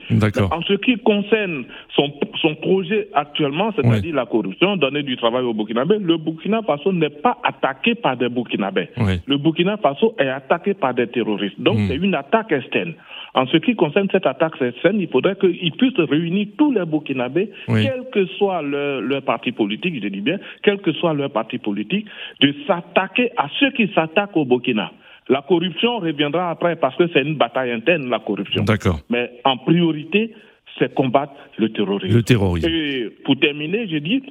En 0.51 0.61
ce 0.61 0.73
qui 0.73 0.97
concerne 0.97 1.63
son, 1.95 2.11
son 2.41 2.55
projet 2.55 3.07
actuellement, 3.13 3.71
c'est-à-dire 3.75 4.13
la 4.13 4.25
corruption, 4.25 4.75
donner 4.75 5.03
du 5.03 5.15
travail 5.15 5.43
au 5.43 5.53
Burkinabé, 5.53 5.97
le 5.99 6.17
Burkina 6.17 6.61
Faso 6.61 6.91
n'est 6.91 7.09
pas 7.09 7.37
attaqué 7.43 7.95
par 7.95 8.17
des 8.17 8.29
Burkinabés. 8.29 8.89
Le 9.25 9.37
Burkina 9.37 9.77
Faso 9.77 10.13
est 10.19 10.27
attaqué 10.27 10.73
par 10.73 10.93
des 10.93 11.07
terroristes. 11.07 11.59
Donc, 11.59 11.77
hmm. 11.77 11.87
c'est 11.87 11.95
une 11.95 12.13
attaque 12.13 12.51
externe. 12.51 12.93
En 13.37 13.45
ce 13.45 13.57
qui 13.57 13.75
concerne 13.75 14.07
cette 14.11 14.25
attaque 14.25 14.59
externe, 14.59 14.99
il 14.99 15.07
faudrait 15.09 15.35
qu'ils 15.35 15.71
puissent 15.73 15.99
réunir 15.99 16.47
tous 16.57 16.71
les 16.71 16.83
Burkinabés, 16.85 17.51
quel 17.67 18.05
que 18.11 18.25
soit 18.37 18.63
leur, 18.63 18.99
leur, 18.99 19.21
parti 19.21 19.51
politique, 19.51 20.01
je 20.01 20.07
dis 20.07 20.21
bien, 20.21 20.39
quel 20.63 20.79
que 20.79 20.91
soit 20.93 21.13
leur 21.13 21.29
parti 21.29 21.59
politique, 21.59 22.07
de 22.41 22.51
s'attaquer 22.65 23.29
à 23.37 23.47
ceux 23.59 23.69
qui 23.71 23.91
s'attaquent 23.93 24.35
au 24.35 24.45
Burkina. 24.45 24.91
La 25.29 25.43
corruption 25.47 25.99
reviendra 25.99 26.49
après 26.49 26.77
parce 26.77 26.95
que 26.95 27.07
c'est 27.13 27.21
une 27.21 27.35
bataille 27.35 27.71
interne, 27.71 28.09
la 28.09 28.17
corruption. 28.17 28.63
D'accord. 28.63 29.01
Mais 29.11 29.29
en 29.43 29.57
priorité, 29.57 30.33
c'est 30.79 30.95
combattre 30.95 31.33
le 31.57 31.69
terrorisme. 31.69 32.15
Le 32.15 32.23
terrorisme. 32.23 32.67
Et 32.71 33.09
pour 33.23 33.37
terminer, 33.37 33.87
je 33.87 33.97
dis, 33.97 34.23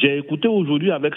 j'ai 0.00 0.18
écouté 0.18 0.46
aujourd'hui 0.46 0.92
avec, 0.92 1.14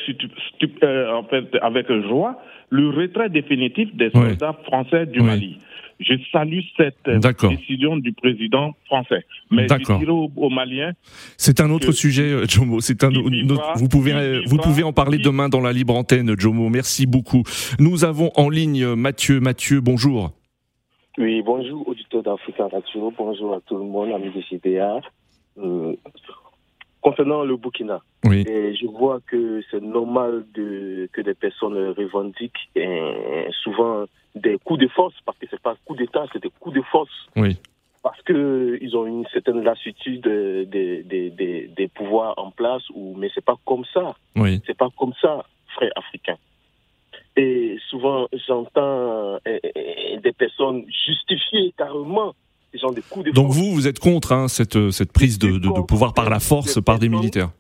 euh, 0.82 1.12
en 1.12 1.23
fait, 1.26 1.45
avec 1.62 1.91
joie 2.08 2.41
le 2.71 2.89
retrait 2.89 3.30
définitif 3.30 3.95
des 3.95 4.10
soldats 4.10 4.58
français 4.65 5.06
du 5.06 5.21
Mali. 5.21 5.60
Je 6.04 6.13
salue 6.32 6.60
cette 6.78 6.98
décision 7.06 7.98
du 7.98 8.13
président 8.13 8.76
français. 8.86 9.26
Mais 9.52 9.68
je 9.68 9.98
dirais 9.98 10.12
aux, 10.12 10.50
Maliens. 10.50 10.94
C'est 11.38 11.62
un 11.62 11.70
autre 11.70 11.92
sujet, 11.92 12.32
euh, 12.32 12.46
Jomo. 12.48 12.82
C'est 12.82 13.04
un 13.04 13.10
vous 13.76 13.88
pouvez 13.88 14.13
euh, 14.13 14.42
vous 14.46 14.58
pouvez 14.58 14.84
en 14.84 14.94
parler 14.94 15.18
demain 15.18 15.50
dans 15.50 15.62
la 15.62 15.74
libre 15.74 15.96
antenne, 15.96 16.38
Jomo. 16.38 16.70
Merci 16.70 17.06
beaucoup. 17.06 17.44
Nous 17.80 18.04
avons 18.06 18.32
en 18.36 18.50
ligne 18.50 18.96
Mathieu. 18.96 19.39
Mathieu, 19.39 19.82
bonjour. 19.82 20.32
Oui, 21.18 21.44
bonjour 21.44 21.88
auditeurs 21.88 22.24
d'Africa 22.24 22.68
Radio, 22.68 23.13
bonjour 23.16 23.54
à 23.54 23.62
tout 23.62 23.78
le 23.78 23.84
monde, 23.84 24.12
amis 24.12 24.32
de 24.36 24.42
CDA. 24.50 25.00
Euh, 25.60 25.96
concernant 27.04 27.44
le 27.44 27.58
Burkina, 27.58 28.02
et 28.32 28.76
je 28.76 28.88
vois 28.88 29.20
que 29.28 29.62
c'est 29.70 29.82
normal 29.82 30.46
de, 30.54 31.10
que 31.12 31.22
des 31.22 31.34
personnes 31.34 31.94
revendiquent 31.98 32.70
souvent 33.63 34.06
des 34.36 34.58
coups 34.63 34.80
de 34.80 34.88
force, 34.88 35.13
parce 35.26 35.38
que 35.38 35.46
c'est 35.52 35.62
pas 35.62 35.76
coup 35.86 35.96
d'État, 35.96 36.26
c'est 36.32 36.42
des 36.42 36.52
coups 36.60 36.76
de 36.76 36.82
force. 36.84 37.28
Oui. 37.36 37.58
Parce 38.02 38.22
qu'ils 38.24 38.98
ont 38.98 39.06
une 39.06 39.26
certaine 39.32 39.63
lassitude 39.63 40.24
des, 40.24 41.04
des, 41.04 41.68
des, 41.68 41.88
pouvoirs 41.89 42.34
en 42.38 42.52
place, 42.52 42.84
ou, 42.94 43.16
mais 43.18 43.30
c'est 43.34 43.46
pas 43.46 43.58
comme 43.66 43.86
ça. 43.94 44.16
Oui. 44.36 44.62
C'est 44.66 44.78
pas 44.78 44.89
comme 44.98 45.13
ça, 45.22 45.46
frères 45.76 45.92
africains. 45.96 46.38
Et 47.36 47.78
souvent, 47.89 48.28
j'entends 48.48 49.39
eh, 49.46 49.60
eh, 49.63 50.18
des 50.18 50.34
personnes 50.34 50.86
justifier 50.88 51.74
carrément 51.78 52.34
coups 53.10 53.26
de 53.26 53.32
Donc 53.32 53.52
vous, 53.52 53.72
vous 53.74 53.88
êtes 53.88 54.00
contre 54.00 54.32
hein, 54.32 54.48
cette, 54.48 54.92
cette 54.92 55.12
prise 55.12 55.40
de, 55.40 55.58
de, 55.58 55.82
pouvoir 55.82 56.14
par 56.14 56.30
la 56.30 56.40
force, 56.40 56.82
par 56.82 57.00
des 57.00 57.10
militaires. 57.10 57.52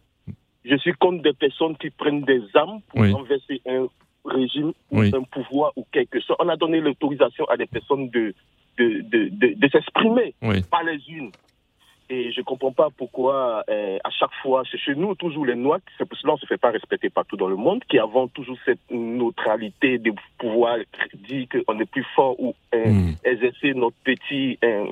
Je 0.65 0.77
suis 0.77 0.93
contre 0.93 1.21
des 1.21 1.33
personnes 1.33 1.75
qui 1.77 1.89
prennent 1.89 2.23
des 2.23 2.41
armes 2.53 2.79
pour 2.87 3.01
renverser 3.01 3.61
un 3.67 3.87
régime 4.25 4.71
ou 4.91 5.01
un 5.01 5.23
pouvoir 5.23 5.73
ou 5.75 5.85
quelque 5.91 6.19
chose. 6.19 6.37
On 6.39 6.47
a 6.47 6.55
donné 6.55 6.79
l'autorisation 6.79 7.45
à 7.45 7.57
des 7.57 7.65
personnes 7.65 8.09
de, 8.09 8.33
de, 8.77 9.01
de, 9.01 9.53
de, 9.55 9.69
s'exprimer, 9.69 10.33
pas 10.71 10.83
les 10.83 10.99
unes. 11.09 11.31
Et 12.13 12.31
je 12.31 12.41
ne 12.41 12.45
comprends 12.45 12.71
pas 12.71 12.89
pourquoi, 12.95 13.63
euh, 13.69 13.97
à 14.03 14.11
chaque 14.11 14.33
fois, 14.43 14.61
c'est 14.69 14.77
chez 14.77 14.93
nous, 14.93 15.15
toujours 15.15 15.47
les 15.47 15.55
Noirs, 15.55 15.79
c'est 15.97 16.07
pour 16.07 16.15
cela 16.19 16.33
qu'on 16.33 16.37
ne 16.37 16.41
se 16.41 16.45
fait 16.45 16.59
pas 16.59 16.69
respecter 16.69 17.09
partout 17.09 17.37
dans 17.37 17.47
le 17.47 17.55
monde, 17.55 17.83
qui 17.89 17.97
avons 17.97 18.27
toujours 18.27 18.57
cette 18.65 18.91
neutralité 18.91 19.97
de 19.97 20.13
pouvoir 20.37 20.77
dire 21.27 21.47
qu'on 21.49 21.79
est 21.79 21.89
plus 21.89 22.05
fort 22.15 22.39
ou 22.39 22.53
euh, 22.75 22.85
hmm. 22.85 23.15
exercer 23.23 23.73
notre, 23.73 23.95
petit, 24.03 24.59
euh, 24.63 24.85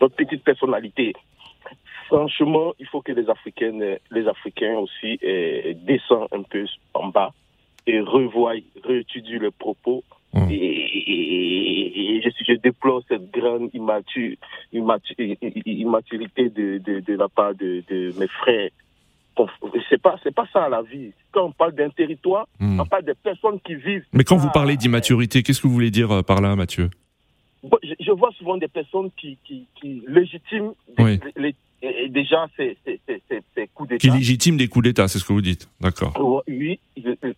notre 0.00 0.16
petite 0.16 0.42
personnalité. 0.44 1.12
Franchement, 2.06 2.72
il 2.78 2.86
faut 2.86 3.02
que 3.02 3.12
les 3.12 3.28
Africaines, 3.28 3.98
les 4.10 4.26
Africains 4.26 4.78
aussi 4.78 5.20
descendent 5.84 6.28
un 6.32 6.42
peu 6.42 6.64
en 6.94 7.08
bas 7.08 7.34
et 7.86 8.00
revoient, 8.00 8.54
réétudient 8.82 9.40
les 9.40 9.50
propos 9.50 10.02
Et, 10.50 12.20
je, 12.24 12.30
je, 12.46 12.52
déplore 12.54 13.02
cette 13.08 13.30
grande 13.30 13.70
immaturité 13.72 14.48
de, 16.50 16.78
de, 16.78 17.00
de, 17.00 17.14
la 17.14 17.28
part 17.28 17.54
de, 17.54 17.82
de 17.88 18.12
mes 18.18 18.28
frères. 18.28 18.70
C'est 19.88 20.02
pas, 20.02 20.16
c'est 20.22 20.34
pas 20.34 20.46
ça 20.52 20.68
la 20.68 20.82
vie. 20.82 21.12
Quand 21.30 21.44
on 21.44 21.52
parle 21.52 21.72
d'un 21.72 21.90
territoire, 21.90 22.48
hmm. 22.58 22.80
on 22.80 22.86
parle 22.86 23.04
des 23.04 23.14
personnes 23.14 23.60
qui 23.60 23.76
vivent. 23.76 24.04
Mais 24.12 24.24
quand 24.24 24.36
vous 24.36 24.50
parlez 24.50 24.76
d'immaturité, 24.76 25.42
qu'est-ce 25.42 25.62
que 25.62 25.68
vous 25.68 25.74
voulez 25.74 25.92
dire 25.92 26.10
euh, 26.10 26.22
par 26.22 26.40
là, 26.40 26.56
Mathieu? 26.56 26.90
Je, 28.00 28.10
vois 28.12 28.30
souvent 28.38 28.56
des 28.56 28.68
personnes 28.68 29.10
qui, 29.16 29.38
qui, 29.44 29.66
qui 29.80 30.02
légitiment 30.06 30.74
les, 31.36 31.54
déjà 32.08 32.46
ces, 32.56 32.76
coups 33.74 33.88
d'État. 33.90 34.00
Qui 34.00 34.10
légitiment 34.10 34.56
des 34.56 34.68
coups 34.68 34.84
d'État, 34.84 35.08
c'est 35.08 35.18
ce 35.18 35.24
que 35.24 35.32
vous 35.32 35.42
dites, 35.42 35.68
d'accord 35.80 36.42
Oui, 36.46 36.78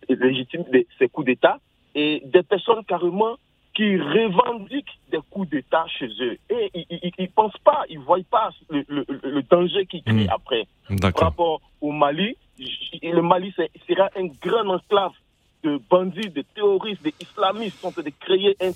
légitiment 0.09 0.65
ces 0.99 1.09
coups 1.09 1.27
d'État 1.27 1.59
et 1.95 2.23
des 2.25 2.43
personnes 2.43 2.85
carrément 2.85 3.37
qui 3.75 3.97
revendiquent 3.97 4.99
des 5.11 5.21
coups 5.31 5.49
d'État 5.51 5.87
chez 5.87 6.09
eux. 6.21 6.37
Et 6.51 6.71
ils 6.75 7.13
ne 7.19 7.27
pensent 7.27 7.59
pas, 7.65 7.85
ils 7.89 7.99
ne 8.01 8.05
voient 8.05 8.19
pas 8.31 8.51
le, 8.69 8.85
le, 8.89 9.43
danger 9.43 9.87
qu'ils 9.87 10.03
créent 10.03 10.27
mmh. 10.27 10.31
après. 10.31 10.67
Par 11.01 11.29
rapport 11.29 11.61
au 11.81 11.93
Mali, 11.93 12.37
le 12.59 13.23
Mali 13.23 13.55
sera 13.89 14.11
un 14.17 14.27
grand 14.43 14.69
enclave 14.69 15.13
de 15.63 15.81
bandits, 15.91 16.31
de 16.31 16.43
terroristes, 16.55 17.03
d'islamistes 17.03 17.79
sont 17.81 17.91
de 17.91 18.11
créer 18.19 18.57
un, 18.61 18.71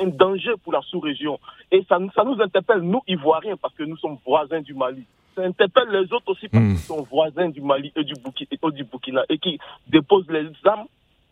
un, 0.00 0.06
danger 0.08 0.54
pour 0.62 0.72
la 0.72 0.82
sous-région. 0.82 1.38
Et 1.70 1.84
ça, 1.88 1.98
ça 2.14 2.24
nous 2.24 2.40
interpelle, 2.40 2.80
nous, 2.80 3.02
Ivoiriens, 3.06 3.56
parce 3.56 3.74
que 3.74 3.84
nous 3.84 3.96
sommes 3.96 4.18
voisins 4.26 4.60
du 4.60 4.74
Mali. 4.74 5.04
Ça 5.36 5.42
interpelle 5.42 5.88
les 5.90 6.12
autres 6.12 6.28
aussi 6.28 6.48
parce 6.48 6.62
mmh. 6.62 6.68
qu'ils 6.68 6.78
sont 6.78 7.02
voisins 7.02 7.48
du 7.48 7.60
Mali 7.60 7.92
et 7.96 8.04
du, 8.04 8.14
Burkina, 8.14 8.48
et 8.50 8.70
du 8.72 8.84
Burkina 8.84 9.24
et 9.28 9.38
qui 9.38 9.58
déposent 9.88 10.30
les 10.30 10.48
armes 10.64 10.86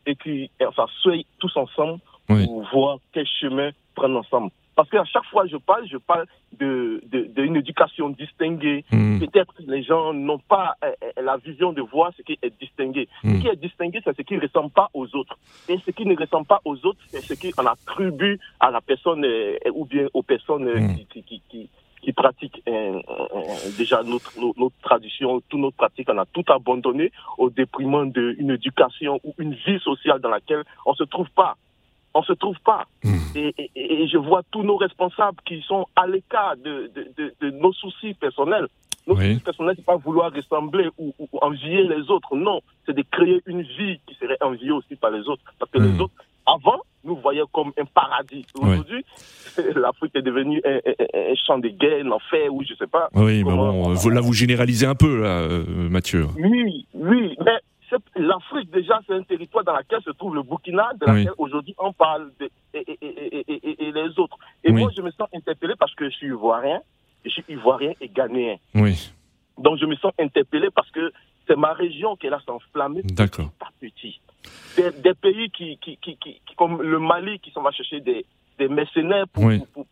et 0.06 0.16
qui 0.16 0.50
enfin, 0.66 0.86
soient 1.00 1.14
tous 1.38 1.56
ensemble 1.56 2.00
pour 2.26 2.68
voir 2.72 2.98
quel 3.12 3.26
chemin 3.26 3.70
prendre 3.94 4.18
ensemble. 4.18 4.50
Parce 4.74 4.88
qu'à 4.88 5.04
chaque 5.04 5.24
fois 5.26 5.44
que 5.44 5.50
je 5.50 5.56
parle, 5.58 5.86
je 5.86 5.98
parle 5.98 6.26
d'une 6.58 7.00
de, 7.10 7.28
de, 7.34 7.56
éducation 7.58 8.08
distinguée. 8.08 8.84
Hmm. 8.90 9.18
Peut-être 9.18 9.54
que 9.54 9.62
les 9.66 9.82
gens 9.82 10.14
n'ont 10.14 10.38
pas 10.38 10.76
euh, 10.82 10.92
euh, 11.02 11.22
la 11.22 11.36
vision 11.36 11.72
de 11.72 11.82
voir 11.82 12.12
ce 12.16 12.22
qui 12.22 12.38
est 12.40 12.58
distingué. 12.58 13.06
Ce 13.22 13.28
hmm. 13.28 13.40
qui 13.40 13.48
est 13.48 13.56
distingué, 13.56 14.00
c'est 14.02 14.16
ce 14.16 14.22
qui 14.22 14.34
ne 14.34 14.40
ressemble 14.40 14.70
pas 14.70 14.88
aux 14.94 15.14
autres. 15.14 15.36
Et 15.68 15.76
ce 15.84 15.90
qui 15.90 16.06
ne 16.06 16.16
ressemble 16.16 16.46
pas 16.46 16.60
aux 16.64 16.76
autres, 16.86 17.00
c'est 17.08 17.20
ce 17.20 17.34
qui 17.34 17.52
en 17.58 17.66
attribue 17.66 18.40
à 18.60 18.70
la 18.70 18.80
personne 18.80 19.24
euh, 19.26 19.58
ou 19.74 19.84
bien 19.84 20.06
aux 20.14 20.22
personnes 20.22 20.64
hmm. 20.64 21.04
qui, 21.10 21.22
qui, 21.22 21.42
qui, 21.50 21.68
qui, 22.02 22.12
pratiquent 22.12 22.62
déjà 23.78 24.02
notre, 24.02 24.32
notre, 24.38 24.76
tradition, 24.82 25.40
toutes 25.48 25.60
nos 25.60 25.70
pratiques, 25.70 26.08
on 26.10 26.18
a 26.18 26.26
tout 26.26 26.44
abandonné 26.48 27.12
au 27.38 27.48
déprimant 27.48 28.04
d'une 28.04 28.50
éducation 28.50 29.20
ou 29.24 29.34
une 29.38 29.54
vie 29.54 29.78
sociale 29.80 30.20
dans 30.20 30.28
laquelle 30.28 30.64
on 30.84 30.90
ne 30.90 30.96
se 30.96 31.04
trouve 31.04 31.30
pas 31.30 31.56
on 32.14 32.22
se 32.22 32.32
trouve 32.32 32.58
pas. 32.64 32.86
Hmm. 33.04 33.16
Et, 33.34 34.08
je 34.08 34.18
vois 34.18 34.42
tous 34.50 34.62
nos 34.62 34.76
responsables 34.76 35.38
qui 35.44 35.62
sont 35.62 35.86
à 35.96 36.06
l'écart 36.06 36.56
de, 36.56 36.90
de, 37.40 37.50
nos 37.50 37.72
soucis 37.72 38.14
personnels. 38.14 38.68
Nos 39.06 39.16
soucis 39.16 39.40
personnels, 39.40 39.74
c'est 39.76 39.84
pas 39.84 39.96
vouloir 39.96 40.32
ressembler 40.32 40.88
ou, 40.98 41.14
envier 41.40 41.84
les 41.84 42.10
autres. 42.10 42.36
Non, 42.36 42.60
c'est 42.86 42.94
de 42.94 43.04
créer 43.10 43.42
une 43.46 43.62
vie 43.62 43.98
qui 44.06 44.14
serait 44.14 44.36
enviée 44.40 44.72
aussi 44.72 44.96
par 44.96 45.10
les 45.10 45.26
autres. 45.28 45.42
Parce 45.58 45.70
que 45.70 45.78
les 45.78 45.88
hmm. 45.88 46.02
autres, 46.02 46.14
avant, 46.46 46.80
nous 47.04 47.16
voyaient 47.16 47.42
comme 47.52 47.72
un 47.78 47.84
paradis. 47.84 48.46
Aujourd'hui, 48.54 49.04
l'Afrique 49.74 50.14
est 50.14 50.22
devenue 50.22 50.60
un, 50.64 51.34
champ 51.46 51.58
de 51.58 51.68
guerre, 51.68 52.04
un 52.04 52.10
enfer, 52.12 52.52
ou 52.52 52.62
je 52.62 52.74
sais 52.74 52.86
pas. 52.86 53.08
Oui, 53.14 53.44
mais 53.44 53.52
bon, 53.52 53.94
là, 54.10 54.20
vous 54.20 54.32
généralisez 54.32 54.86
un 54.86 54.94
peu, 54.94 55.22
là, 55.22 55.28
euh, 55.28 55.64
Mathieu. 55.66 56.26
Oui, 56.36 56.86
oui, 56.94 57.36
mais 57.44 57.58
l'Afrique, 58.16 58.70
déjà, 58.70 59.00
c'est 59.06 59.14
un 59.14 59.22
territoire 59.22 59.64
dans 59.64 59.76
lequel 59.76 60.00
se 60.02 60.10
trouve 60.10 60.34
le 60.34 60.42
Burkina, 60.42 60.90
de 61.00 61.06
laquelle 61.06 61.34
aujourd'hui 61.38 61.74
on 61.78 61.92
parle, 61.92 62.30
de, 62.40 62.50
et, 62.74 63.92
les 63.92 64.18
autres. 64.18 64.38
Et 64.64 64.72
moi, 64.72 64.90
je 64.96 65.02
me 65.02 65.10
sens 65.12 65.28
interpellé 65.34 65.74
parce 65.78 65.94
que 65.94 66.08
je 66.08 66.14
suis 66.14 66.26
ivoirien, 66.28 66.80
je 67.24 67.30
suis 67.30 67.44
ivoirien 67.48 67.92
et 68.00 68.08
ghanéen. 68.08 68.56
Oui. 68.74 69.12
Donc, 69.58 69.78
je 69.78 69.86
me 69.86 69.94
sens 69.96 70.12
interpellé 70.18 70.68
parce 70.74 70.90
que 70.90 71.12
c'est 71.46 71.56
ma 71.56 71.72
région 71.72 72.16
qui 72.16 72.26
est 72.26 72.30
là 72.30 72.40
s'enflammer 72.46 73.02
petit 73.02 73.48
par 73.58 73.72
petit. 73.80 74.20
Des, 74.76 75.14
pays 75.14 75.50
qui, 75.50 75.78
qui, 75.78 75.96
qui, 75.98 76.16
qui, 76.16 76.40
comme 76.56 76.82
le 76.82 76.98
Mali, 76.98 77.38
qui 77.40 77.50
s'en 77.50 77.62
va 77.62 77.70
chercher 77.70 78.00
des, 78.00 78.24
des 78.58 78.68
mercenaires 78.68 79.28
pour, 79.28 79.50
pour, 79.72 79.86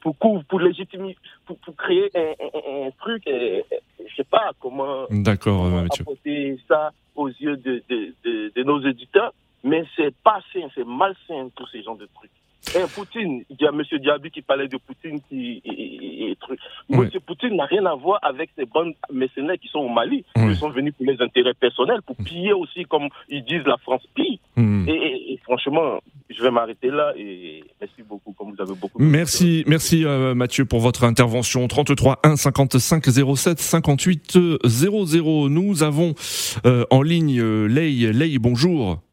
pour, 0.00 0.16
pour, 0.16 0.44
pour, 0.44 0.60
légitimer, 0.60 1.16
pour, 1.46 1.58
pour 1.58 1.76
créer 1.76 2.10
un, 2.14 2.86
un, 2.86 2.90
truc, 2.98 3.22
je 3.26 4.14
sais 4.16 4.24
pas 4.24 4.52
comment, 4.60 5.06
D'accord, 5.10 5.66
apporter 5.78 6.58
ça 6.66 6.92
aux 7.14 7.28
yeux 7.28 7.56
de, 7.56 7.82
de, 7.88 8.14
de, 8.24 8.52
de 8.54 8.62
nos 8.62 8.80
éditeurs, 8.86 9.32
mais 9.62 9.84
c'est 9.96 10.14
pas 10.16 10.40
sain, 10.52 10.68
c'est 10.74 10.86
malsain 10.86 11.48
tous 11.54 11.66
ces 11.68 11.82
gens 11.82 11.94
de 11.94 12.08
trucs. 12.14 12.30
Et 12.76 12.80
Poutine, 12.94 13.44
il 13.50 13.56
y 13.60 13.66
a 13.66 13.70
M. 13.70 13.82
Diaby 14.00 14.30
qui 14.30 14.42
parlait 14.42 14.68
de 14.68 14.76
Poutine 14.76 15.20
qui 15.28 15.62
et, 15.64 16.36
truc. 16.40 16.58
M. 16.90 17.08
Poutine 17.26 17.56
n'a 17.56 17.64
rien 17.64 17.84
à 17.86 17.94
voir 17.94 18.18
avec 18.22 18.50
ces 18.56 18.64
bandes 18.64 18.94
mercenaires 19.12 19.56
qui 19.60 19.68
sont 19.68 19.80
au 19.80 19.88
Mali, 19.88 20.24
Ils 20.36 20.56
sont 20.56 20.70
venus 20.70 20.94
pour 20.96 21.06
les 21.06 21.20
intérêts 21.20 21.54
personnels, 21.54 22.00
pour 22.06 22.16
piller 22.16 22.52
aussi, 22.52 22.84
comme 22.84 23.08
ils 23.28 23.44
disent, 23.44 23.64
la 23.66 23.76
France 23.78 24.02
pille. 24.14 24.40
Hmm. 24.56 24.88
Et, 24.88 25.38
franchement, 25.44 26.00
je 26.30 26.42
vais 26.42 26.50
m'arrêter 26.50 26.88
là 26.88 27.12
et 27.16 27.62
merci 27.80 28.02
beaucoup, 28.08 28.32
comme 28.32 28.54
vous 28.54 28.62
avez 28.62 28.74
beaucoup. 28.74 28.98
Merci, 28.98 29.64
merci 29.66 30.04
euh, 30.04 30.34
Mathieu 30.34 30.64
pour 30.64 30.80
votre 30.80 31.04
intervention. 31.04 31.66
33 31.68 32.20
1 32.22 32.36
55 32.36 33.04
07 33.36 33.60
58 33.60 34.38
00. 34.64 35.48
Nous 35.48 35.82
avons 35.82 36.14
euh, 36.66 36.84
en 36.90 37.02
ligne 37.02 37.40
euh, 37.40 37.66
Ley. 37.66 38.12
Ley, 38.12 38.38
bonjour. 38.38 39.03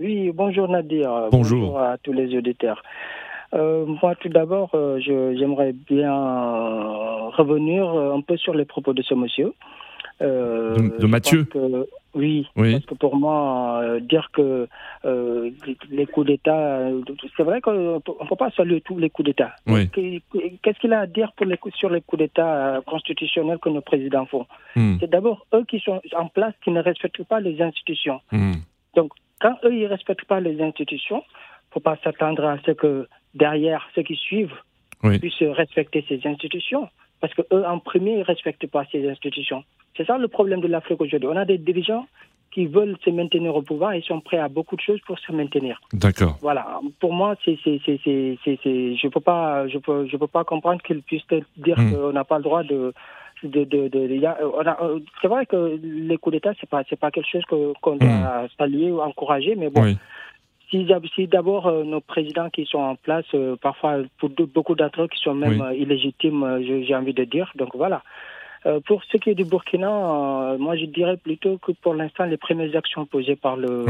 Oui, 0.00 0.30
bonjour 0.32 0.68
Nadir. 0.68 1.28
Bonjour, 1.30 1.78
à 1.78 1.98
tous 1.98 2.12
les 2.12 2.36
auditeurs. 2.36 2.82
Euh, 3.54 3.84
moi, 3.84 4.14
tout 4.14 4.30
d'abord, 4.30 4.70
euh, 4.74 4.98
j'aimerais 5.00 5.72
bien 5.72 6.14
revenir 7.36 7.86
un 7.88 8.20
peu 8.22 8.36
sur 8.36 8.54
les 8.54 8.64
propos 8.64 8.94
de 8.94 9.02
ce 9.02 9.14
monsieur. 9.14 9.52
Euh, 10.20 10.74
de, 10.98 11.06
Mathieu? 11.06 11.46
oui, 12.14 12.46
parce 12.54 12.86
que 12.86 12.94
pour 12.94 13.16
moi, 13.16 13.82
dire 14.00 14.30
que 14.32 14.68
les 15.90 16.06
coups 16.06 16.28
d'État, 16.28 16.88
c'est 17.36 17.42
vrai 17.42 17.60
qu'on 17.60 17.94
ne 17.94 17.98
peut 17.98 18.36
pas 18.36 18.50
saluer 18.52 18.80
tous 18.80 18.98
les 18.98 19.10
coups 19.10 19.26
d'État. 19.26 19.54
Qu'est-ce 19.66 20.78
qu'il 20.78 20.92
a 20.94 21.00
à 21.00 21.06
dire 21.06 21.32
pour 21.36 21.46
les, 21.46 21.58
sur 21.74 21.90
les 21.90 22.00
coups 22.00 22.22
d'État 22.22 22.80
constitutionnels 22.86 23.58
que 23.58 23.68
nos 23.68 23.82
présidents 23.82 24.26
font? 24.26 24.46
Hmm. 24.76 24.96
C'est 25.00 25.10
d'abord 25.10 25.46
eux 25.54 25.64
qui 25.68 25.80
sont 25.80 26.00
en 26.16 26.28
place 26.28 26.54
qui 26.64 26.70
ne 26.70 26.80
respectent 26.80 27.24
pas 27.24 27.40
les 27.40 27.60
institutions. 27.60 28.20
Hmm. 28.30 28.52
Donc, 28.94 29.12
quand 29.42 29.56
eux, 29.64 29.74
ils 29.74 29.82
ne 29.82 29.88
respectent 29.88 30.24
pas 30.24 30.40
les 30.40 30.62
institutions, 30.62 31.22
il 31.26 31.68
ne 31.70 31.72
faut 31.74 31.80
pas 31.80 31.98
s'attendre 32.04 32.44
à 32.44 32.58
ce 32.64 32.70
que 32.70 33.08
derrière, 33.34 33.88
ceux 33.94 34.02
qui 34.02 34.16
suivent 34.16 34.54
puissent 35.02 35.42
respecter 35.42 36.04
ces 36.08 36.20
institutions. 36.24 36.88
Parce 37.20 37.34
que 37.34 37.42
eux, 37.52 37.64
en 37.66 37.78
premier, 37.80 38.12
ils 38.12 38.18
ne 38.20 38.24
respectent 38.24 38.68
pas 38.68 38.84
ces 38.92 39.08
institutions. 39.08 39.64
C'est 39.96 40.06
ça 40.06 40.16
le 40.16 40.28
problème 40.28 40.60
de 40.60 40.68
l'Afrique 40.68 41.00
aujourd'hui. 41.00 41.28
On 41.28 41.36
a 41.36 41.44
des 41.44 41.58
dirigeants 41.58 42.06
qui 42.52 42.66
veulent 42.66 42.96
se 43.04 43.10
maintenir 43.10 43.56
au 43.56 43.62
pouvoir 43.62 43.94
et 43.94 44.02
sont 44.02 44.20
prêts 44.20 44.38
à 44.38 44.48
beaucoup 44.48 44.76
de 44.76 44.80
choses 44.80 45.00
pour 45.06 45.18
se 45.18 45.32
maintenir. 45.32 45.80
D'accord. 45.92 46.38
Voilà. 46.40 46.80
Pour 47.00 47.12
moi, 47.12 47.34
c'est, 47.44 47.58
c'est, 47.64 47.80
c'est, 47.84 47.98
je 48.04 49.08
peux 49.08 49.20
pas, 49.20 49.66
je 49.68 49.78
peux, 49.78 50.06
je 50.06 50.16
peux 50.16 50.26
pas 50.26 50.44
comprendre 50.44 50.82
qu'ils 50.82 51.02
puissent 51.02 51.26
dire 51.56 51.78
hmm. 51.78 51.92
qu'on 51.92 52.12
n'a 52.12 52.24
pas 52.24 52.36
le 52.36 52.44
droit 52.44 52.62
de, 52.62 52.92
de, 53.42 53.64
de, 53.64 53.88
de, 53.88 54.24
euh, 54.24 54.98
c'est 55.20 55.28
vrai 55.28 55.46
que 55.46 55.78
les 55.82 56.16
coups 56.18 56.34
d'État, 56.34 56.52
c'est 56.60 56.68
pas, 56.68 56.82
c'est 56.88 56.98
pas 56.98 57.10
quelque 57.10 57.28
chose 57.30 57.44
qu'on 57.46 57.96
doit 57.96 58.08
hmm. 58.08 58.48
saluer 58.58 58.90
ou 58.90 59.00
encourager, 59.00 59.54
mais 59.56 59.70
bon. 59.70 59.96
Si, 60.70 60.88
si 61.14 61.26
d'abord 61.26 61.66
euh, 61.66 61.84
nos 61.84 62.00
présidents 62.00 62.48
qui 62.48 62.64
sont 62.64 62.78
en 62.78 62.96
place, 62.96 63.26
euh, 63.34 63.56
parfois 63.56 63.98
pour 64.18 64.30
beaucoup 64.30 64.74
d'entre 64.74 65.02
eux 65.02 65.08
qui 65.08 65.20
sont 65.20 65.34
même 65.34 65.62
illégitimes, 65.76 66.60
j'ai 66.62 66.94
envie 66.94 67.12
de 67.12 67.24
dire. 67.24 67.52
Donc 67.56 67.70
voilà. 67.74 68.02
pour 68.86 69.04
ce 69.04 69.18
qui 69.18 69.30
est 69.30 69.34
du 69.34 69.44
Burkina, 69.44 70.56
moi 70.58 70.76
je 70.76 70.86
dirais 70.86 71.18
plutôt 71.18 71.58
que 71.58 71.72
pour 71.72 71.94
l'instant 71.94 72.24
les 72.24 72.38
premières 72.38 72.74
actions 72.74 73.04
posées 73.04 73.36
par 73.36 73.56
le 73.56 73.84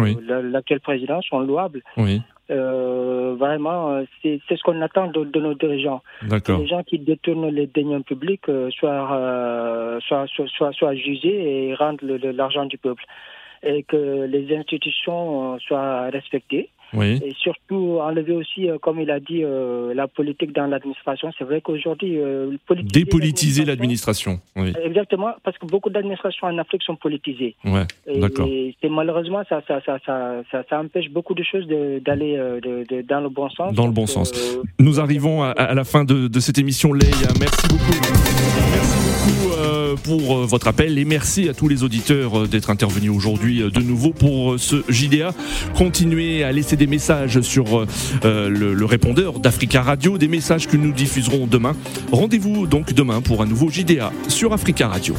l'actuel 0.51 0.81
président 0.81 1.23
sont 1.23 1.41
louables. 1.41 1.83
Oui. 1.97 2.21
Euh, 2.51 3.35
vraiment, 3.39 3.93
euh, 3.93 4.05
c'est 4.23 4.41
ce 4.49 4.63
qu'on 4.63 4.81
attend 4.83 5.07
de, 5.07 5.25
de, 5.25 5.41
nos 5.41 5.55
dirigeants. 5.55 6.03
Les 6.23 6.67
gens 6.67 6.83
qui 6.83 6.99
détournent 6.99 7.49
les 7.49 7.67
deniers 7.67 8.01
publics 8.01 8.49
euh, 8.49 8.71
soient, 8.71 9.99
soient, 10.07 10.27
soient, 10.27 10.73
soient, 10.73 10.95
jugés 10.95 11.69
et 11.69 11.75
rendent 11.75 12.03
l'argent 12.03 12.67
du 12.67 12.79
peuple. 12.79 13.05
Et 13.63 13.85
que 13.85 14.25
les 14.25 14.57
institutions 14.57 15.59
soient 15.61 16.11
respectées. 16.11 16.69
Et 17.01 17.33
surtout 17.39 17.99
enlever 18.01 18.35
aussi, 18.35 18.69
euh, 18.69 18.79
comme 18.79 19.01
il 19.01 19.11
a 19.11 19.19
dit, 19.19 19.43
euh, 19.43 19.95
la 19.95 20.09
politique 20.09 20.53
dans 20.53 20.67
l'administration. 20.67 21.31
C'est 21.39 21.45
vrai 21.45 21.61
qu'aujourd'hui, 21.61 22.19
euh, 22.19 22.51
dépolitiser 22.85 23.65
l'administration. 23.65 24.41
Exactement, 24.85 25.33
parce 25.43 25.57
que 25.59 25.67
beaucoup 25.67 25.91
d'administrations 25.91 26.47
en 26.47 26.59
Afrique 26.59 26.83
sont 26.83 26.97
politisées. 26.97 27.55
Ouais, 27.65 27.87
d'accord. 28.19 28.47
Et, 28.47 28.75
malheureusement, 28.91 29.43
ça 29.49 29.63
ça, 29.67 29.81
ça, 29.87 29.99
ça, 30.05 30.43
ça, 30.69 30.81
empêche 30.81 31.11
beaucoup 31.11 31.35
de 31.35 31.43
choses 31.43 31.67
d'aller 31.67 32.37
de, 32.37 33.03
dans 33.03 33.21
le 33.21 33.29
bon 33.29 33.49
sens. 33.51 33.75
Dans 33.75 33.87
le 33.87 33.93
bon 33.93 34.07
sens. 34.07 34.33
Nous 34.79 35.01
arrivons 35.01 35.43
à, 35.43 35.51
à, 35.51 35.75
la 35.75 35.85
fin 35.85 36.05
de, 36.05 36.29
de 36.29 36.41
cette 36.41 36.59
émission, 36.59 36.93
Leia. 36.93 37.33
Merci 37.41 37.69
beaucoup. 37.69 37.93
Merci. 38.03 38.99
beaucoup 38.99 39.53
pour 40.05 40.37
votre 40.47 40.69
appel 40.69 40.99
et 40.99 41.05
merci 41.05 41.49
à 41.49 41.55
tous 41.55 41.69
les 41.69 41.85
auditeurs 41.85 42.49
d'être 42.49 42.71
intervenus 42.71 43.11
aujourd'hui 43.11 43.61
de 43.61 43.81
nouveau 43.81 44.13
pour 44.13 44.59
ce 44.59 44.83
JDA. 44.89 45.33
Continuez 45.77 46.45
à 46.45 46.53
laisser 46.53 46.77
des 46.77 46.82
messages 46.87 47.41
sur 47.41 47.87
le, 48.25 48.85
répondeur 48.85 49.39
d'Africa 49.39 49.83
Radio, 49.83 50.19
des 50.19 50.29
messages 50.29 50.67
que 50.67 50.77
nous 50.77 50.93
diffuserons 50.93 51.47
demain. 51.47 51.75
Rendez-vous 52.11 52.67
donc 52.67 52.93
demain 52.93 53.21
pour 53.21 53.43
un 53.43 53.47
nouveau 53.47 53.71
JDA 53.71 54.13
sur 54.29 54.53
Africa 54.53 54.89
Radio. 54.89 55.15